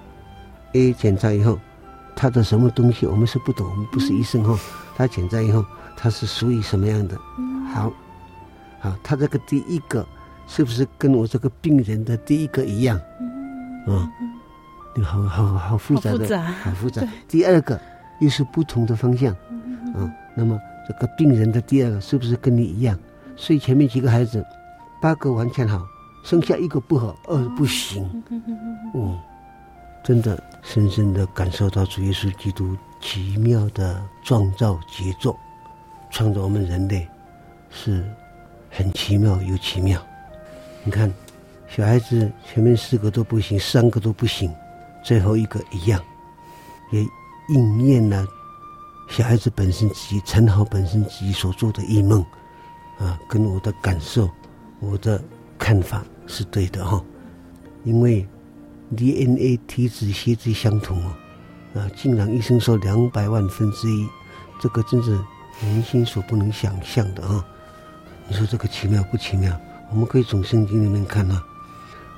[0.74, 1.58] A 检查以后，
[2.14, 4.58] 他的什么东西我们是不懂，我们不是医生哈。
[4.96, 5.62] 他检查以后，
[5.96, 7.18] 他是属于什么样的？
[7.74, 7.92] 好，
[8.82, 10.04] 好，他这个第一个
[10.48, 12.98] 是不是跟我这个病人的第一个一样？
[13.86, 14.10] 啊，
[14.96, 17.00] 你好好好复杂的，好复杂。
[17.28, 17.80] 第二个
[18.18, 19.32] 又是不同的方向，
[19.94, 22.98] 啊，那么这个病人的第二个是不是跟你一样？
[23.36, 24.44] 所以前面几个孩子，
[25.00, 25.86] 八个完全好，
[26.24, 28.22] 剩下一个不好，二不行，
[28.94, 29.16] 嗯。
[30.04, 35.38] 真的深深的感受到主耶稣基督奇妙的创造杰作，
[36.10, 37.06] 创造我们人类
[37.70, 38.04] 是
[38.72, 40.00] 很奇妙又奇妙。
[40.82, 41.12] 你看，
[41.68, 44.52] 小孩子前面四个都不行，三个都不行，
[45.04, 46.02] 最后一个一样，
[46.90, 47.04] 也
[47.50, 48.26] 应验了
[49.08, 52.24] 小孩子本身自己、陈豪本身自己所做的异梦
[52.98, 54.28] 啊，跟我的感受、
[54.80, 55.22] 我的
[55.58, 57.00] 看法是对的哈，
[57.84, 58.26] 因为。
[58.94, 61.14] DNA 体质血质相同哦，
[61.80, 64.06] 啊，竟然医生说两百万分之一，
[64.60, 65.12] 这个真是
[65.62, 67.42] 人心所不能想象的啊！
[68.32, 69.54] 你说这个奇妙不奇妙？
[69.90, 71.44] 我们可以从圣经里面看啊，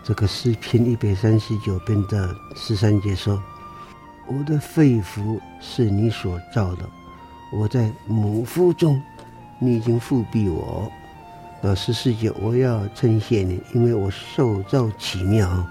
[0.05, 3.43] 这个诗篇一百三十九篇的十三节说
[4.31, 6.89] ：“我的肺腑是你所造的，
[7.53, 9.03] 我在母腹中，
[9.59, 10.89] 你已经覆庇我。”
[11.63, 15.67] 呃，十四节我要称谢你，因为我受造奇妙。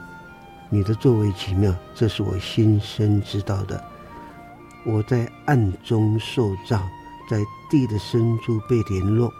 [0.67, 3.81] 你的作为奇妙，这是我心生知道的。
[4.85, 6.83] 我在暗中受造，
[7.29, 7.37] 在
[7.71, 9.33] 地的深处被联络。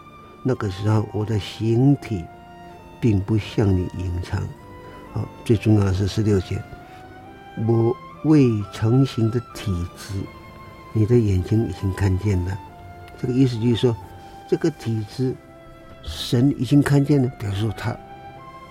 [0.44, 2.24] 那个时候，我的形体
[3.00, 4.42] 并不向你隐藏。
[5.14, 6.62] 好，最重要的是十六节，
[7.68, 10.14] 我未成形的体质，
[10.92, 12.60] 你的眼睛已经看见了。
[13.22, 13.96] 这个意思就是说，
[14.50, 15.36] 这个体质，
[16.04, 17.32] 神已经看见了。
[17.40, 17.96] 比如说他，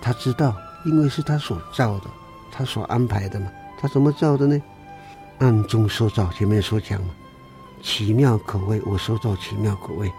[0.01, 0.55] 他知道，
[0.85, 2.05] 因为是他所造的。
[2.55, 3.47] 他所安排的嘛，
[3.79, 4.61] 他怎么造的呢？
[5.39, 7.09] 暗中受造，前面所讲嘛，
[7.81, 10.11] 奇妙可畏，我所造奇妙可畏。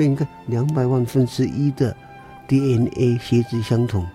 [0.00, 1.94] 所以你看，两百万分之一的
[2.48, 4.08] DNA 血质相同，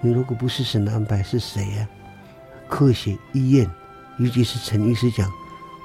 [0.00, 1.88] 你如果不是神的安排，是谁呀、
[2.68, 3.68] 科学医院，
[4.20, 5.28] 尤其是陈医师讲，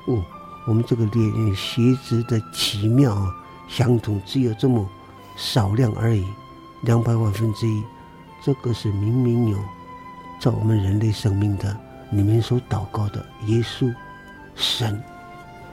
[0.05, 0.23] 哦，
[0.67, 1.07] 我们这个
[1.55, 3.33] 血血质的奇妙啊
[3.67, 4.87] 相同，只有这么
[5.35, 6.23] 少量而已，
[6.83, 7.83] 两百万分之一，
[8.43, 9.57] 这个是明明有。
[10.39, 11.75] 在我们人类生命的
[12.11, 13.91] 里面所祷告的耶稣
[14.53, 15.01] 神，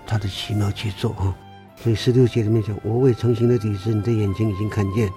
[0.07, 1.37] 他的奇妙杰作啊！
[1.83, 5.09] 所以十六节里面讲：“我未成形的体质，你的眼睛已经看见；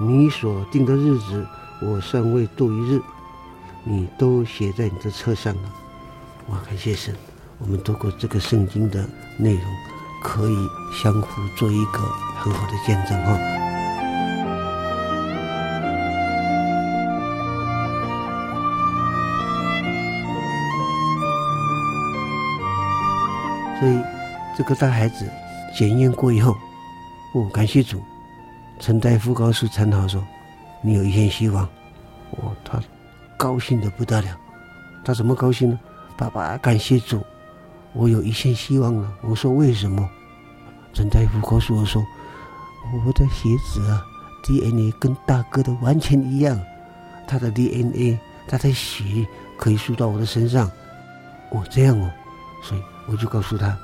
[0.00, 1.46] 你所定的日子，
[1.82, 3.00] 我尚未度一日，
[3.84, 5.72] 你都写在你的册上了。”
[6.48, 6.58] 哇！
[6.66, 7.14] 感谢神，
[7.58, 9.06] 我们透过这个圣经的
[9.36, 9.62] 内容，
[10.22, 10.56] 可以
[10.92, 11.98] 相互做一个
[12.38, 13.38] 很好的见证哈！
[23.78, 24.00] 所以，
[24.56, 25.28] 这个大孩子
[25.74, 26.56] 检验过以后，
[27.34, 28.02] 哦，感谢主，
[28.78, 30.22] 陈大夫告诉陈豪说
[30.82, 31.64] ：“你有一线希望。”
[32.32, 32.80] 哦，他
[33.36, 34.28] 高兴的不得了。
[35.04, 35.78] 他怎么高兴呢？
[36.16, 37.22] 爸爸，感谢主，
[37.92, 39.12] 我有一线希望了。
[39.22, 40.08] 我说为什么？
[40.92, 42.04] 陈大夫告诉我说
[43.06, 44.02] ：“我的血子啊
[44.42, 46.58] ，DNA 跟大哥的完全一样，
[47.26, 49.26] 他的 DNA，他的血
[49.58, 50.70] 可以输到我的身上。”
[51.52, 52.10] 哦，这样哦，
[52.62, 52.82] 所以。
[53.08, 53.78] 我就告诉他：“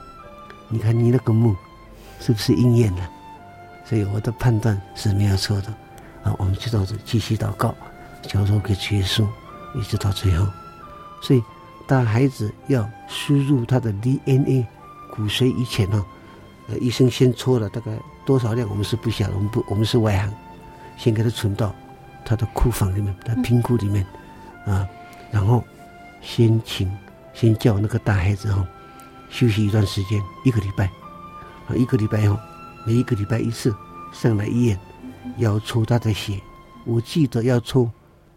[0.68, 1.56] 你看你那个梦，
[2.24, 3.10] 是不是应验了？
[3.84, 5.68] 所以我的判断是没有错的。
[6.22, 7.74] 啊，我们就到这继续祷告，
[8.22, 9.26] 交托给结束，
[9.74, 10.46] 一直到最后。
[11.20, 11.42] 所以，
[11.84, 14.64] 当孩子要输入他的 DNA
[15.10, 16.06] 骨髓以前呢，
[16.68, 17.90] 呃，医生先抽了大概
[18.24, 20.32] 多少量，我们是不晓得，我们不，我们是外行，
[20.96, 21.74] 先给他存到
[22.24, 24.06] 他的库房里面，他拼库里面，
[24.64, 24.86] 啊，
[25.32, 25.64] 然后
[26.20, 26.88] 先请，
[27.34, 28.64] 先叫那个大孩子哈。”
[29.28, 30.90] 休息一段时间，一个礼拜，
[31.76, 32.38] 一个礼拜以后，
[32.86, 33.74] 每一个礼拜一次
[34.12, 34.78] 上来医院，
[35.38, 36.40] 要抽他的血，
[36.84, 37.90] 我记得要抽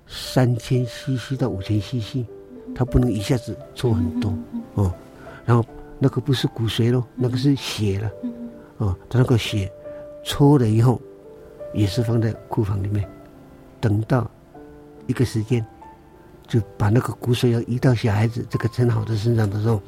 [0.07, 2.25] 三千 CC 到五千 CC，
[2.75, 4.33] 他不能一下子抽很多
[4.75, 4.93] 哦。
[5.45, 5.63] 然后
[5.99, 8.11] 那个不是骨髓喽，那个是血了，
[8.77, 9.71] 哦，他那个血
[10.23, 11.01] 抽了以后，
[11.73, 13.07] 也是放在库房里面，
[13.79, 14.29] 等到
[15.07, 15.65] 一个时间，
[16.47, 19.81] 就把那个骨髓要移到小孩子这个陈好的身上的时候。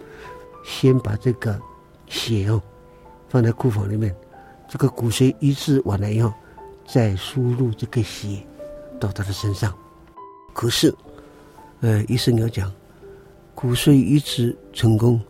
[0.63, 1.57] 先把这个
[2.07, 2.61] 血哦
[3.29, 4.15] 放在库房里面，
[4.67, 6.33] 这个骨髓移植完了以后，
[6.87, 8.45] 再输入这个血
[8.99, 9.73] 到他的身上。
[10.53, 10.93] 可是，
[11.81, 12.71] 呃，医生要讲，
[13.53, 15.21] 骨髓移植成功，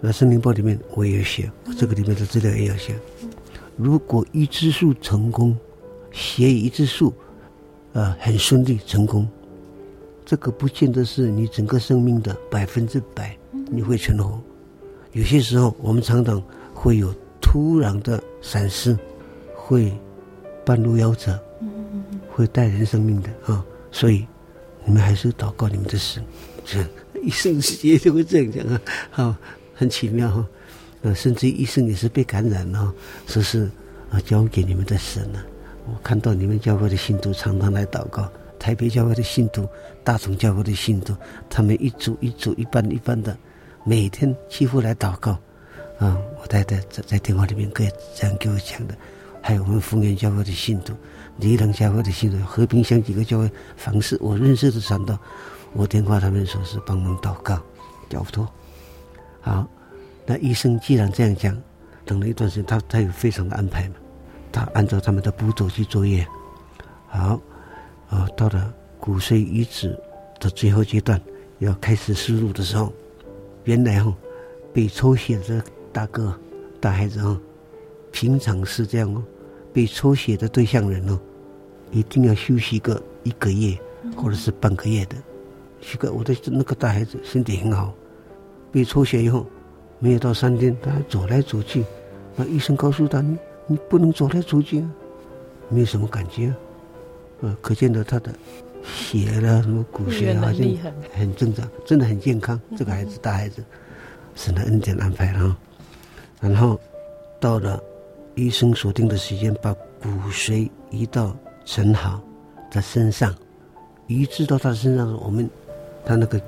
[0.00, 2.94] 那《生命报》里面我也有写，这个里面的资料也有写。
[3.76, 5.56] 如果移植术成功，
[6.10, 7.14] 血移植术
[7.94, 9.26] 呃很顺利成功，
[10.26, 13.34] 这个不见得是你整个生命的百分之百
[13.70, 14.38] 你会存活。
[15.12, 16.42] 有些时候，我们常常
[16.82, 18.98] 会有突然的闪失，
[19.54, 19.92] 会
[20.64, 21.38] 半路夭折，
[22.28, 23.64] 会带人生命的啊！
[23.92, 24.26] 所以
[24.84, 26.24] 你们还是祷告你们的神，
[26.64, 26.80] 这
[27.22, 28.80] 医生直接就会这样讲啊，
[29.12, 29.36] 好，
[29.76, 30.44] 很奇妙哈！
[31.02, 32.92] 呃，甚至医生也是被感染了，
[33.28, 33.70] 说是
[34.10, 35.40] 啊，交给你们的神了。
[35.86, 38.28] 我看到你们教会的信徒常常来祷告，
[38.58, 39.68] 台北教会的信徒、
[40.02, 41.14] 大同教会的信徒，
[41.48, 43.36] 他们一组一组、一班一班的。
[43.84, 45.38] 每天几乎来祷告，
[45.98, 48.94] 啊，我太太在在电话里面可以这样给我讲的，
[49.40, 50.92] 还有我们福源教会的信徒、
[51.38, 55.16] 礼堂教会的信徒、和平乡几个教会凡是，我认识的传道，
[55.72, 57.60] 我电话他们说是帮忙祷告，
[58.10, 58.46] 交托。
[59.40, 59.66] 好，
[60.26, 61.56] 那医生既然这样讲，
[62.04, 63.94] 等了一段时间，他他有非常的安排嘛，
[64.50, 66.26] 他按照他们的步骤去作业。
[67.06, 67.40] 好，
[68.08, 69.96] 啊，到了骨髓移植
[70.40, 71.20] 的最后阶段。
[71.58, 72.92] 要开始输入的时候，
[73.62, 74.12] 原来哈
[74.74, 75.62] 被抽血的
[75.92, 76.34] 大哥
[76.80, 77.38] 大孩子哈，
[78.10, 79.22] 平常是这样哦，
[79.72, 81.18] 被抽血的对象人哦，
[81.90, 83.76] 一定要休息个一个月
[84.16, 85.16] 或者是半个月的。
[85.80, 87.94] 这个我的那个大孩子身体很好，
[88.70, 89.46] 被抽血以后
[89.98, 91.84] 没有到三天，他还走来走去，
[92.36, 93.36] 那医生告诉他你
[93.66, 94.90] 你不能走来走去啊，
[95.68, 96.56] 没有什么感觉啊，
[97.42, 98.32] 呃，可见得他的。
[98.84, 100.66] 血了什么骨髓好像
[101.14, 102.60] 很正常，真的很健康。
[102.76, 103.62] 这个孩子大孩子，
[104.34, 105.56] 神的恩典安排了。
[106.42, 106.78] 然后
[107.40, 107.82] 到了
[108.34, 109.72] 医生锁定的时间，把
[110.02, 111.34] 骨髓移到
[111.64, 112.20] 陈豪
[112.70, 113.34] 的身上，
[114.08, 115.18] 移植到他身上。
[115.24, 115.48] 我们
[116.04, 116.38] 他那个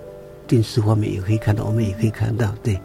[0.47, 2.79] 电视画面也可以看到，我们也可以看到，对，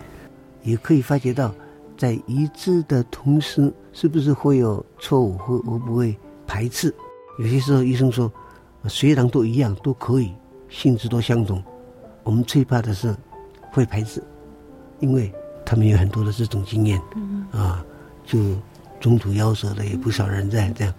[0.63, 1.53] 也可以发觉到，
[1.97, 6.15] 在移植的同时，是不是会有错误，会会不会
[6.47, 6.93] 排斥？
[7.39, 8.31] 有些时候医生说。
[8.87, 10.31] 虽然都一样，都可以，
[10.69, 11.61] 性质都相同。
[12.23, 13.13] 我们最怕的是
[13.73, 14.23] 会排斥，
[15.01, 15.29] 因为
[15.69, 17.85] 他们有很多的这种经验，嗯、啊，
[18.25, 18.39] 就
[18.99, 20.91] 中途夭折的也不少人在这样。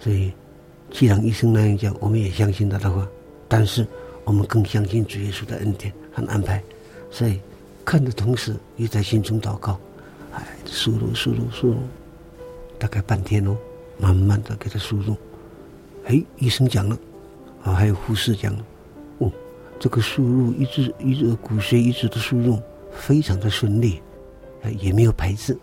[0.00, 0.32] 所以，
[0.90, 3.06] 既然医生那样讲，我们也相信他的话。
[3.46, 3.86] 但是，
[4.24, 6.60] 我们更相信主耶稣的恩典和安排。
[7.12, 7.38] 所以，
[7.84, 9.78] 看的同时又在心中祷告，
[10.32, 11.76] 哎，输入输入输入，
[12.80, 13.56] 大概半天哦，
[13.98, 15.16] 慢慢的给他输入。
[16.06, 16.98] 哎，医生讲了，
[17.62, 18.64] 啊，还有护士讲了，
[19.18, 19.30] 哦，
[19.78, 22.60] 这个输入一直一直骨髓一直的输入
[22.92, 24.00] 非常的顺利，
[24.78, 25.56] 也没有排斥，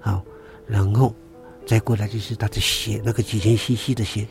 [0.00, 0.22] 好，
[0.66, 1.14] 然后
[1.66, 4.26] 再过来就是他的血，那个几千 CC 的血，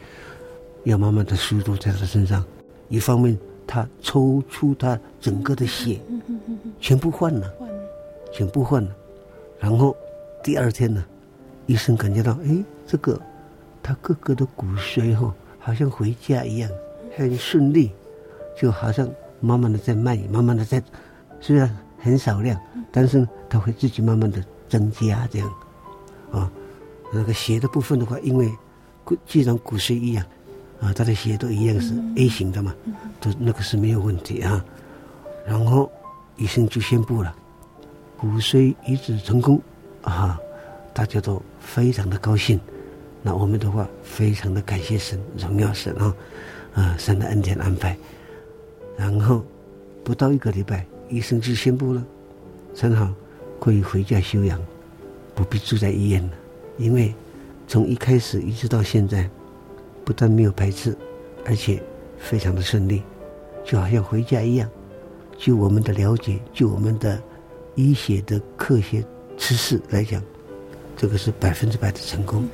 [0.83, 2.45] 要慢慢的输入在他身上，
[2.89, 5.99] 一方面他抽出他整个的血，
[6.79, 7.53] 全部换了，
[8.31, 8.95] 全部换了，
[9.59, 9.95] 然后
[10.43, 11.03] 第二天呢，
[11.65, 13.19] 医生感觉到，哎，这个。
[13.88, 16.67] 他哥哥的骨髓哈，好像回家一样，
[17.15, 17.91] 很顺利，
[18.59, 19.07] 就好像
[19.39, 20.81] 慢慢的在蔓延，慢慢的在，
[21.39, 21.69] 虽然
[22.06, 22.56] 很少量，
[22.91, 24.39] 但是它会自己慢慢的
[24.70, 25.51] 增加这样，
[26.32, 26.51] 啊，
[27.12, 28.47] 那个血的部分的话，因为
[29.03, 30.24] 骨既然骨髓一样，
[30.80, 32.76] 啊，他的血都一样是 A 型的嘛，
[33.20, 34.64] 都那个是没有问题啊。
[35.47, 35.91] 然后
[36.38, 37.36] 医生就宣布了，
[38.16, 39.60] 骨髓移植成功，
[40.03, 40.39] 啊，
[40.93, 42.60] 大家都非常的高兴。
[43.24, 46.16] 那我们的话，非常的感谢神，荣耀神啊，
[46.76, 47.97] 啊，神的恩典安排。
[48.95, 49.43] 然后
[50.03, 52.03] 不到一个礼拜，医生就宣布了，
[52.74, 53.14] 陈好
[53.60, 54.60] 可以回家休养，
[55.34, 56.32] 不必住在医院了。
[56.78, 57.14] 因为
[57.68, 59.30] 从一开始一直到现在，
[60.03, 60.95] 不但没有排斥，
[61.45, 61.82] 而且
[62.18, 63.01] 非常的顺利，
[63.64, 64.70] 就好像回家一样。
[65.38, 67.22] 就我们的了解，就我们的
[67.76, 69.03] 医学的科学
[69.38, 70.22] 知识来讲，
[70.95, 72.47] 这个是百分之百的成功。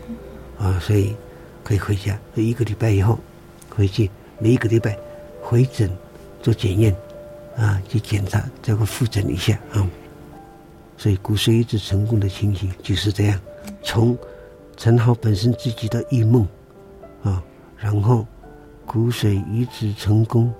[0.57, 1.15] 啊，所以
[1.63, 2.19] 可以回家。
[2.35, 3.17] 一个礼拜以后
[3.75, 4.97] 回去，每一个礼拜
[5.41, 5.89] 回诊
[6.41, 6.95] 做检验，
[7.57, 9.87] 啊，去检查，这个复诊一下啊。
[10.97, 13.39] 所以骨髓移植成功的情形就是这样：
[13.83, 14.17] 从
[14.77, 16.47] 陈浩本身自己的异梦
[17.23, 17.43] 啊，
[17.77, 18.25] 然后
[18.85, 20.53] 骨髓移植成功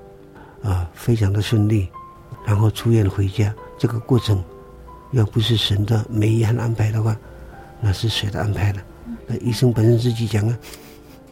[0.64, 1.88] 啊，非常的顺利，
[2.46, 3.54] 然后出院回家。
[3.78, 4.44] 这个过程
[5.12, 7.16] 要不是神的美意和安排的话，
[7.80, 8.82] 那是谁的安排呢？
[9.28, 10.58] 那医生本身自己讲啊，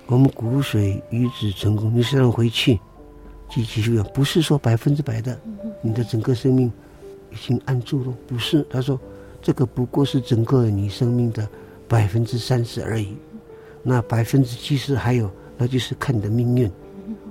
[0.08, 2.80] 我们骨髓移植成功，你虽然回去
[3.50, 5.40] 继续休养，不是说百分之百的，
[5.82, 6.72] 你的整个生命
[7.32, 8.66] 已经安住了，不是。
[8.70, 9.00] 他说
[9.42, 11.48] 这个不过是整个你生命的
[11.88, 13.18] 百分之三十而已，
[13.82, 16.72] 那百分之七十还有，那就是看你的命运。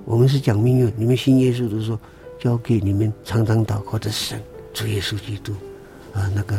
[0.05, 1.99] 我们是讲命运，你们信耶稣的时候，
[2.39, 4.41] 交给你们常常祷告的神，
[4.73, 5.53] 主耶稣基督
[6.13, 6.57] 啊，那个。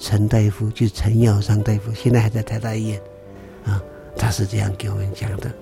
[0.00, 3.00] 陈大夫就是陈耀昌大夫，现在还在台大医院，
[3.64, 3.82] 啊，
[4.16, 5.52] 他是这样给我们讲的，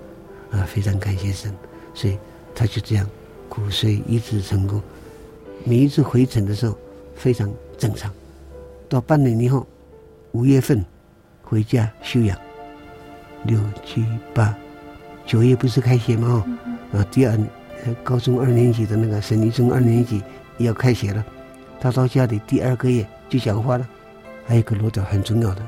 [0.50, 1.50] 啊，非常感谢神，
[1.94, 2.18] 所以
[2.56, 3.06] 他就这样
[3.50, 4.82] 骨髓移植成功，
[5.62, 6.76] 每一次回诊的时候
[7.14, 8.10] 非常正常，
[8.88, 9.66] 到半年以后，
[10.32, 10.82] 五月份
[11.42, 12.36] 回家休养，
[13.44, 14.56] 六七八
[15.26, 16.42] 九月不是开学吗？
[16.92, 17.38] 啊，第二
[18.02, 20.22] 高中二年级的那个省立中二年级
[20.56, 21.22] 也要开学了，
[21.78, 23.86] 他到家里第二个月就讲话了。
[24.46, 25.62] 还有一个落掉很重要的，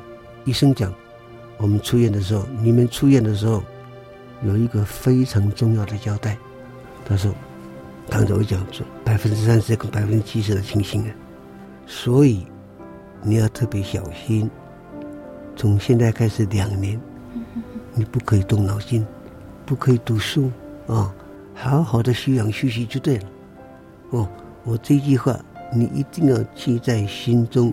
[0.47, 0.91] 医生讲，
[1.59, 3.62] 我们出院的时候，你们出院的时候，
[4.43, 6.39] 有一个非常重要的交代。
[7.09, 7.32] 他说，
[8.11, 11.11] 刚才我讲说百分之三十跟百分之七十的情形啊，
[11.86, 12.46] 所以
[13.22, 14.50] 你要特别小心。
[15.56, 17.00] 从现在开始两年，
[17.94, 19.06] 你不可以动脑筋，
[19.64, 20.52] 不可以读书
[20.86, 21.12] 啊、
[21.54, 23.24] 好好的休养休息就对了。
[24.11, 24.28] 哦，
[24.64, 25.38] 我这句话
[25.72, 27.72] 你一定要记在心中。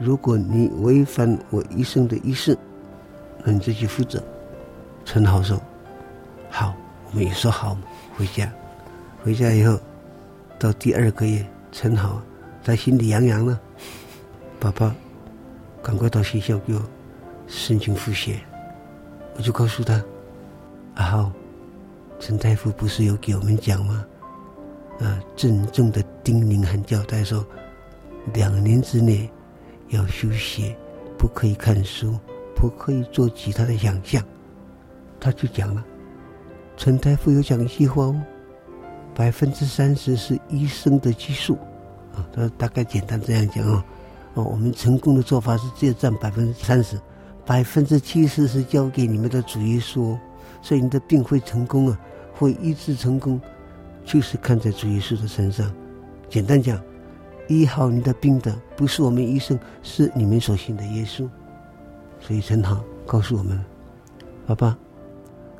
[0.00, 2.58] 如果你违反我医生的意思，
[3.44, 4.22] 那你自己负责。
[5.04, 5.60] 陈豪说
[6.50, 6.74] ：“好，
[7.10, 7.76] 我们也说好，
[8.18, 8.52] 回家。
[9.22, 9.78] 回家以后，
[10.58, 12.20] 到第二个月，陈好
[12.64, 13.58] 他心里痒痒了，
[14.58, 14.92] 爸爸
[15.80, 16.82] 赶快到学校给我
[17.46, 18.40] 申请复学。
[19.36, 20.02] 我就告诉他，
[20.96, 21.32] 阿浩，
[22.18, 24.04] 陈大夫不是有给我们讲吗？
[24.98, 27.46] 啊，郑重的叮咛和交代说，
[28.34, 29.30] 两年之内
[29.90, 30.76] 要休学，
[31.16, 32.18] 不可以看书，
[32.56, 34.20] 不可以做其他的想象。
[35.20, 35.84] 他就讲了，
[36.78, 38.22] 陈大夫有讲一句话哦，
[39.12, 41.54] 百分之三十是医生的基数
[42.14, 43.84] 啊，他大概简单这样讲啊，
[44.34, 46.96] 哦，我们成功的做法是只有占百分之三十。
[47.44, 50.20] 百分之七十是交给你们的主耶稣，哦
[50.62, 51.98] 所以你的病会成功啊，
[52.32, 53.40] 会医治成功，
[54.04, 55.68] 就是看在主耶稣的身上。
[56.28, 56.80] 简单讲，
[57.48, 61.28] 医好你的病的不是我们医生，是你们所信的耶稣。
[62.20, 63.58] 所以陈好告诉我们，
[64.46, 64.78] 爸爸，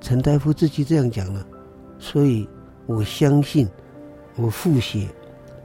[0.00, 1.44] 陈大夫自己这样讲了，
[1.98, 2.48] 所以
[2.86, 3.68] 我相信，
[4.36, 5.08] 我复写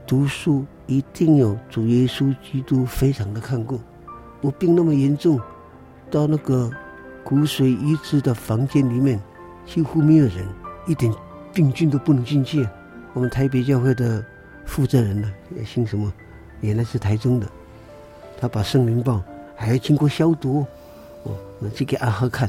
[0.06, 3.78] 读书一定有主耶稣基督非常的看过，
[4.40, 5.40] 我病那么严重。
[6.10, 6.70] 到那个
[7.24, 9.20] 骨髓移植的房间里面，
[9.66, 10.46] 几乎没有人，
[10.86, 11.12] 一点
[11.52, 12.68] 病菌都不能进去。
[13.14, 14.24] 我们台北教会的
[14.64, 15.32] 负责人呢，
[15.64, 16.12] 姓什么，
[16.60, 17.46] 原来是台中的，
[18.38, 19.20] 他把圣灵棒
[19.56, 20.64] 还要经过消毒，
[21.24, 22.48] 哦，那去给阿和看，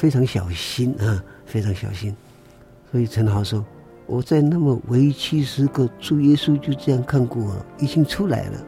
[0.00, 2.16] 非常小心啊，非常小心。
[2.90, 3.62] 所以陈豪说，
[4.06, 8.58] 我在那么为期十个主耶稣就这样看过我，已经出来了，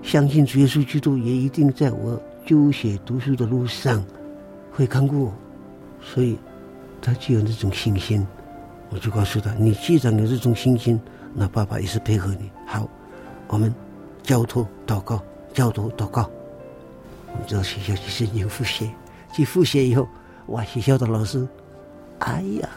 [0.00, 2.22] 相信主耶稣基督也一定在我。
[2.46, 4.04] 就学读书的路上
[4.70, 5.34] 会看顾我，
[6.00, 6.38] 所以
[7.02, 8.24] 他就有那种信心。
[8.90, 11.00] 我就告诉他：“你既然有这种信心，
[11.34, 12.48] 那爸爸也是配合你。
[12.64, 12.88] 好，
[13.48, 13.74] 我们
[14.22, 15.20] 交托祷告，
[15.52, 16.30] 交托祷告。
[17.32, 18.88] 我们到学校去申请复写，
[19.32, 20.08] 去复写以后，
[20.50, 21.46] 哇，学校的老师，
[22.20, 22.68] 哎呀，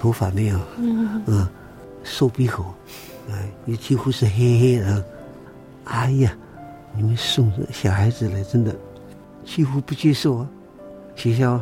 [0.00, 1.48] 头发没有，嗯，嗯，
[2.04, 2.64] 瘦鼻猴，
[3.30, 5.04] 哎，也几乎是黑黑的。
[5.84, 6.36] 哎呀，
[6.94, 8.74] 你们送小孩子来，真的。”
[9.44, 10.48] 几乎不接受啊！
[11.16, 11.60] 学校，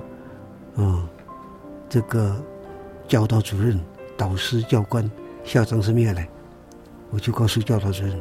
[0.76, 1.09] 嗯，
[1.88, 2.36] 这个
[3.09, 3.80] 教导主任、
[4.18, 5.11] 导师、教官、
[5.44, 6.28] 校长是没有来，
[7.11, 8.20] 我就告诉教导主任：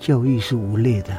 [0.00, 1.14] 教育是无类的，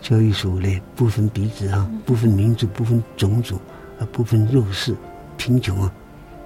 [0.00, 3.58] 教育是无类，不分彼此啊，不分民族，不分种族，
[4.04, 4.94] 啊，不分弱势、
[5.36, 5.92] 贫穷啊，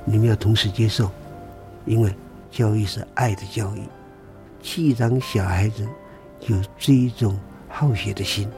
[0.05, 1.11] 你们要同时接受，
[1.85, 2.15] 因为
[2.51, 3.83] 教育是爱的教育，
[4.63, 5.87] 既让小孩子
[6.47, 7.39] 有这一种
[7.69, 8.49] 好学的心。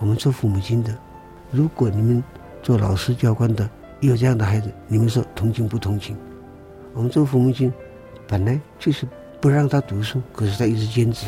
[0.00, 0.96] 我们做父母亲的，
[1.50, 2.22] 如果你们
[2.62, 3.68] 做老师教官的
[4.00, 6.16] 有这样的孩子，你们说同情不同情？
[6.94, 7.72] 我们做父母亲，
[8.26, 9.06] 本来就是
[9.40, 11.26] 不让他读书，可是他一直坚持，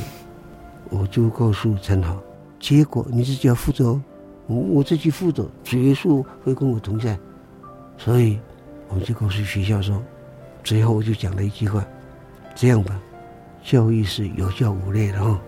[0.90, 2.16] 我就告诉陈豪，
[2.58, 4.02] 结果你自己要负责哦，
[4.46, 7.18] 我我自己负责，主耶稣会跟我同在，
[7.98, 8.38] 所以
[8.88, 10.00] 我们就告诉学校说，
[10.62, 11.84] 最后我就讲了一句话，
[12.54, 13.00] 这样吧，
[13.64, 15.38] 教育是有教无类的哦。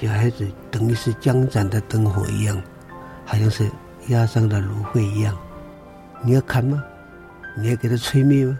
[0.00, 2.62] 小孩子等于是将盏的灯火一样，
[3.26, 3.68] 好像是
[4.08, 5.36] 压上的芦荟一样。
[6.22, 6.82] 你要砍吗？
[7.58, 8.58] 你要给他吹灭吗？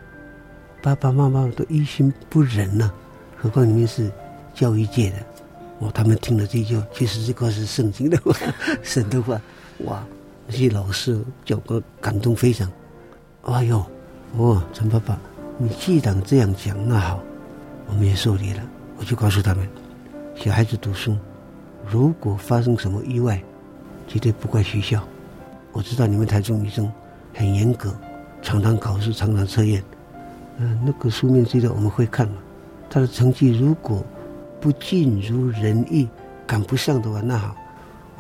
[0.82, 2.94] 爸爸妈妈都于心不忍呐、啊，
[3.36, 4.10] 何况你们是
[4.52, 5.16] 教育界的。
[5.78, 8.34] 哦，他们听了这句，其实这个是圣经的话，
[8.82, 9.40] 神的话。
[9.84, 10.04] 哇，
[10.46, 12.70] 那些老师教官感动非常。
[13.42, 13.84] 哎呦，
[14.36, 15.18] 哦，陈爸爸，
[15.56, 17.20] 你既然这样讲，那好，
[17.88, 18.62] 我们也受理了。
[18.98, 19.66] 我就告诉他们，
[20.36, 21.16] 小孩子读书。
[21.90, 23.42] 如果发生什么意外，
[24.06, 25.02] 绝对不怪学校。
[25.72, 26.90] 我知道你们台中女生
[27.32, 27.94] 很严格，
[28.42, 29.82] 常常考试，常常测验。
[30.58, 32.34] 嗯、那个书面资料我们会看嘛。
[32.90, 34.04] 他的成绩如果
[34.60, 36.06] 不尽如人意，
[36.46, 37.56] 赶不上的话，那好，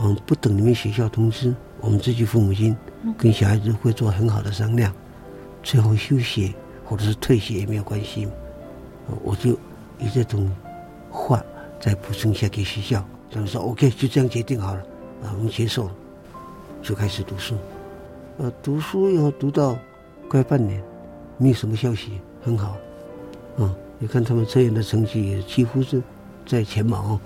[0.02, 2.74] 我们不等你们学校通知，我们自己父母亲
[3.18, 4.90] 跟小孩子会做很好的商量，
[5.62, 6.54] 最后休学
[6.86, 8.26] 或者是退学也没有关系。
[9.22, 9.50] 我就
[9.98, 10.50] 以这种
[11.10, 11.44] 话
[11.78, 13.04] 再补充一下给学校。
[13.30, 14.80] 他们说：“OK，就这样决定好了，
[15.22, 15.94] 啊，我们接受了，
[16.82, 17.54] 就开始读书。
[18.38, 19.78] 呃，读书要读到
[20.28, 20.82] 快半年，
[21.36, 22.76] 没有什么消息，很好。
[23.58, 26.02] 啊，你看他们这样的成绩也几乎是
[26.46, 27.20] 在前茅。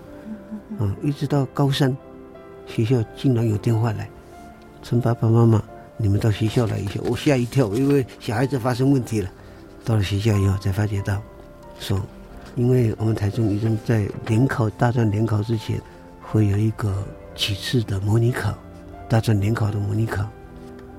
[0.79, 1.97] 啊，一直到高三，
[2.67, 4.09] 学校竟然有电话来，
[4.83, 5.63] 陈爸爸妈妈，
[5.97, 7.01] 你们到学校来一下。
[7.05, 9.31] 我吓一跳，因为小孩子发生问题了。
[9.85, 11.23] 到了学校以后才发觉到，
[11.79, 12.01] 说，
[12.57, 15.81] 因为我们台中已经在联考大专联考之前。”
[16.27, 17.07] 会有一个
[17.37, 18.53] 几次的模拟考，
[19.09, 20.29] 大专联考的模拟考，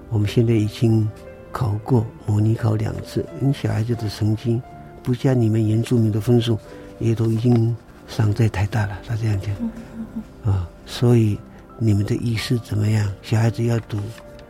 [0.08, 1.06] 我们现在已经
[1.52, 3.26] 考过模拟考两次。
[3.42, 4.62] 因为小孩子的成绩
[5.04, 6.58] 不加你们原住民的分数，
[7.00, 7.76] 也都已经
[8.08, 8.98] 上在台大了。
[9.06, 11.38] 他这样讲啊，所以
[11.78, 13.12] 你们的意思怎么样？
[13.22, 13.98] 小孩子要读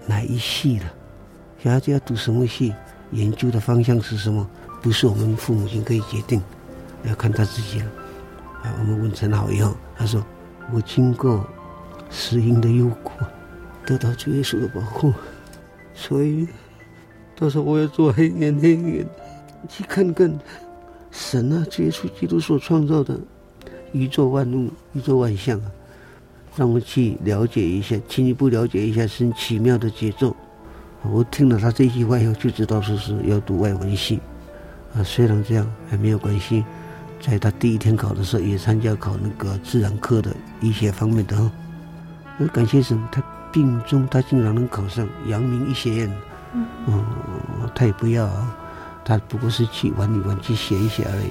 [0.06, 0.86] 哪一系了？
[1.64, 2.74] 小孩子要读什么系？
[3.12, 4.48] 研究的方向是什么？
[4.82, 6.42] 不是我们父母亲可以决定，
[7.04, 7.86] 要看他自己了。
[8.64, 10.24] 啊，我们问陈好以后，他说
[10.72, 11.48] ：“我经过
[12.10, 13.12] 死荫的幽谷，
[13.86, 15.14] 得到主耶稣的保护，
[15.94, 16.48] 所以
[17.36, 19.08] 到时候我要做黑眼黑眼，
[19.68, 20.32] 去看看
[21.12, 23.20] 神啊，主耶稣基督所创造的
[23.92, 25.72] 宇宙万物、宇宙万象啊，
[26.56, 30.36] 让我去了解一下，进一步了解一下神奇妙的节奏。”
[31.12, 34.20] 我听了他这句话以后，就知道说是要读外文系。
[34.96, 36.64] 啊，虽然这样还没有关系，
[37.22, 41.52] 在他第一天考的时候也参加考那个自然科的医学方面的。
[42.38, 46.12] 那感谢神，他病中他竟然能考上阳明医学院。
[46.54, 47.06] 嗯，嗯，
[47.76, 48.28] 他也不要，
[49.04, 51.30] 他不过是去玩一玩，去写一写而已。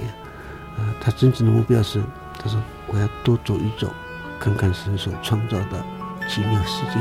[0.78, 2.00] 啊，他真正的目标是，
[2.38, 3.90] 他说我要多走一走，
[4.44, 5.82] 看看神所创造的
[6.28, 7.00] 奇妙世界。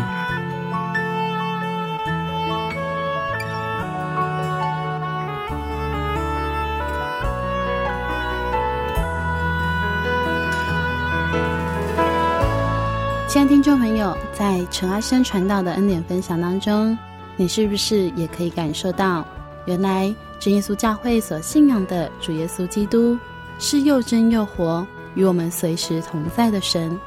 [13.28, 16.98] 亲爱的听众朋友，在陈阿生传道的恩典分享当中，
[17.36, 19.26] 你是不是也可以感受到，
[19.66, 23.20] 原来真耶稣教会所信仰的主耶稣基督
[23.60, 26.98] 是又真又活，与我们随时同在的神？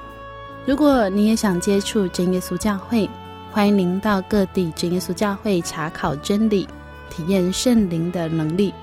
[0.67, 3.09] 如果你也想接触真耶稣教会，
[3.53, 6.67] 欢迎您到各地真耶稣教会查考真理，
[7.09, 8.75] 体验圣灵的能力。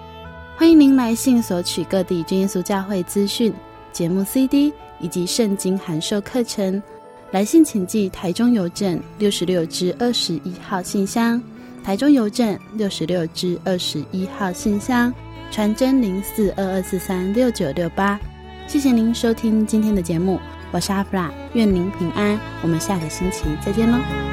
[0.56, 3.54] 欢迎您来信索取各地真耶稣教会资讯、
[3.92, 4.72] 节目 CD
[5.02, 6.82] 以及圣经函授课程。
[7.32, 11.42] 来信请寄台中邮政六十六支二十一号信箱，
[11.84, 15.14] 台中邮政六十六支二十一号信箱，
[15.52, 18.18] 传真零四二二四三六九六八。
[18.68, 20.40] 谢谢您收听今天的节目，
[20.74, 24.33] 我是阿弗拉，愿您平安，我们下个星期再见喽。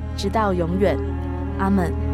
[0.21, 0.95] 直到永远。
[1.57, 2.10] 阿门。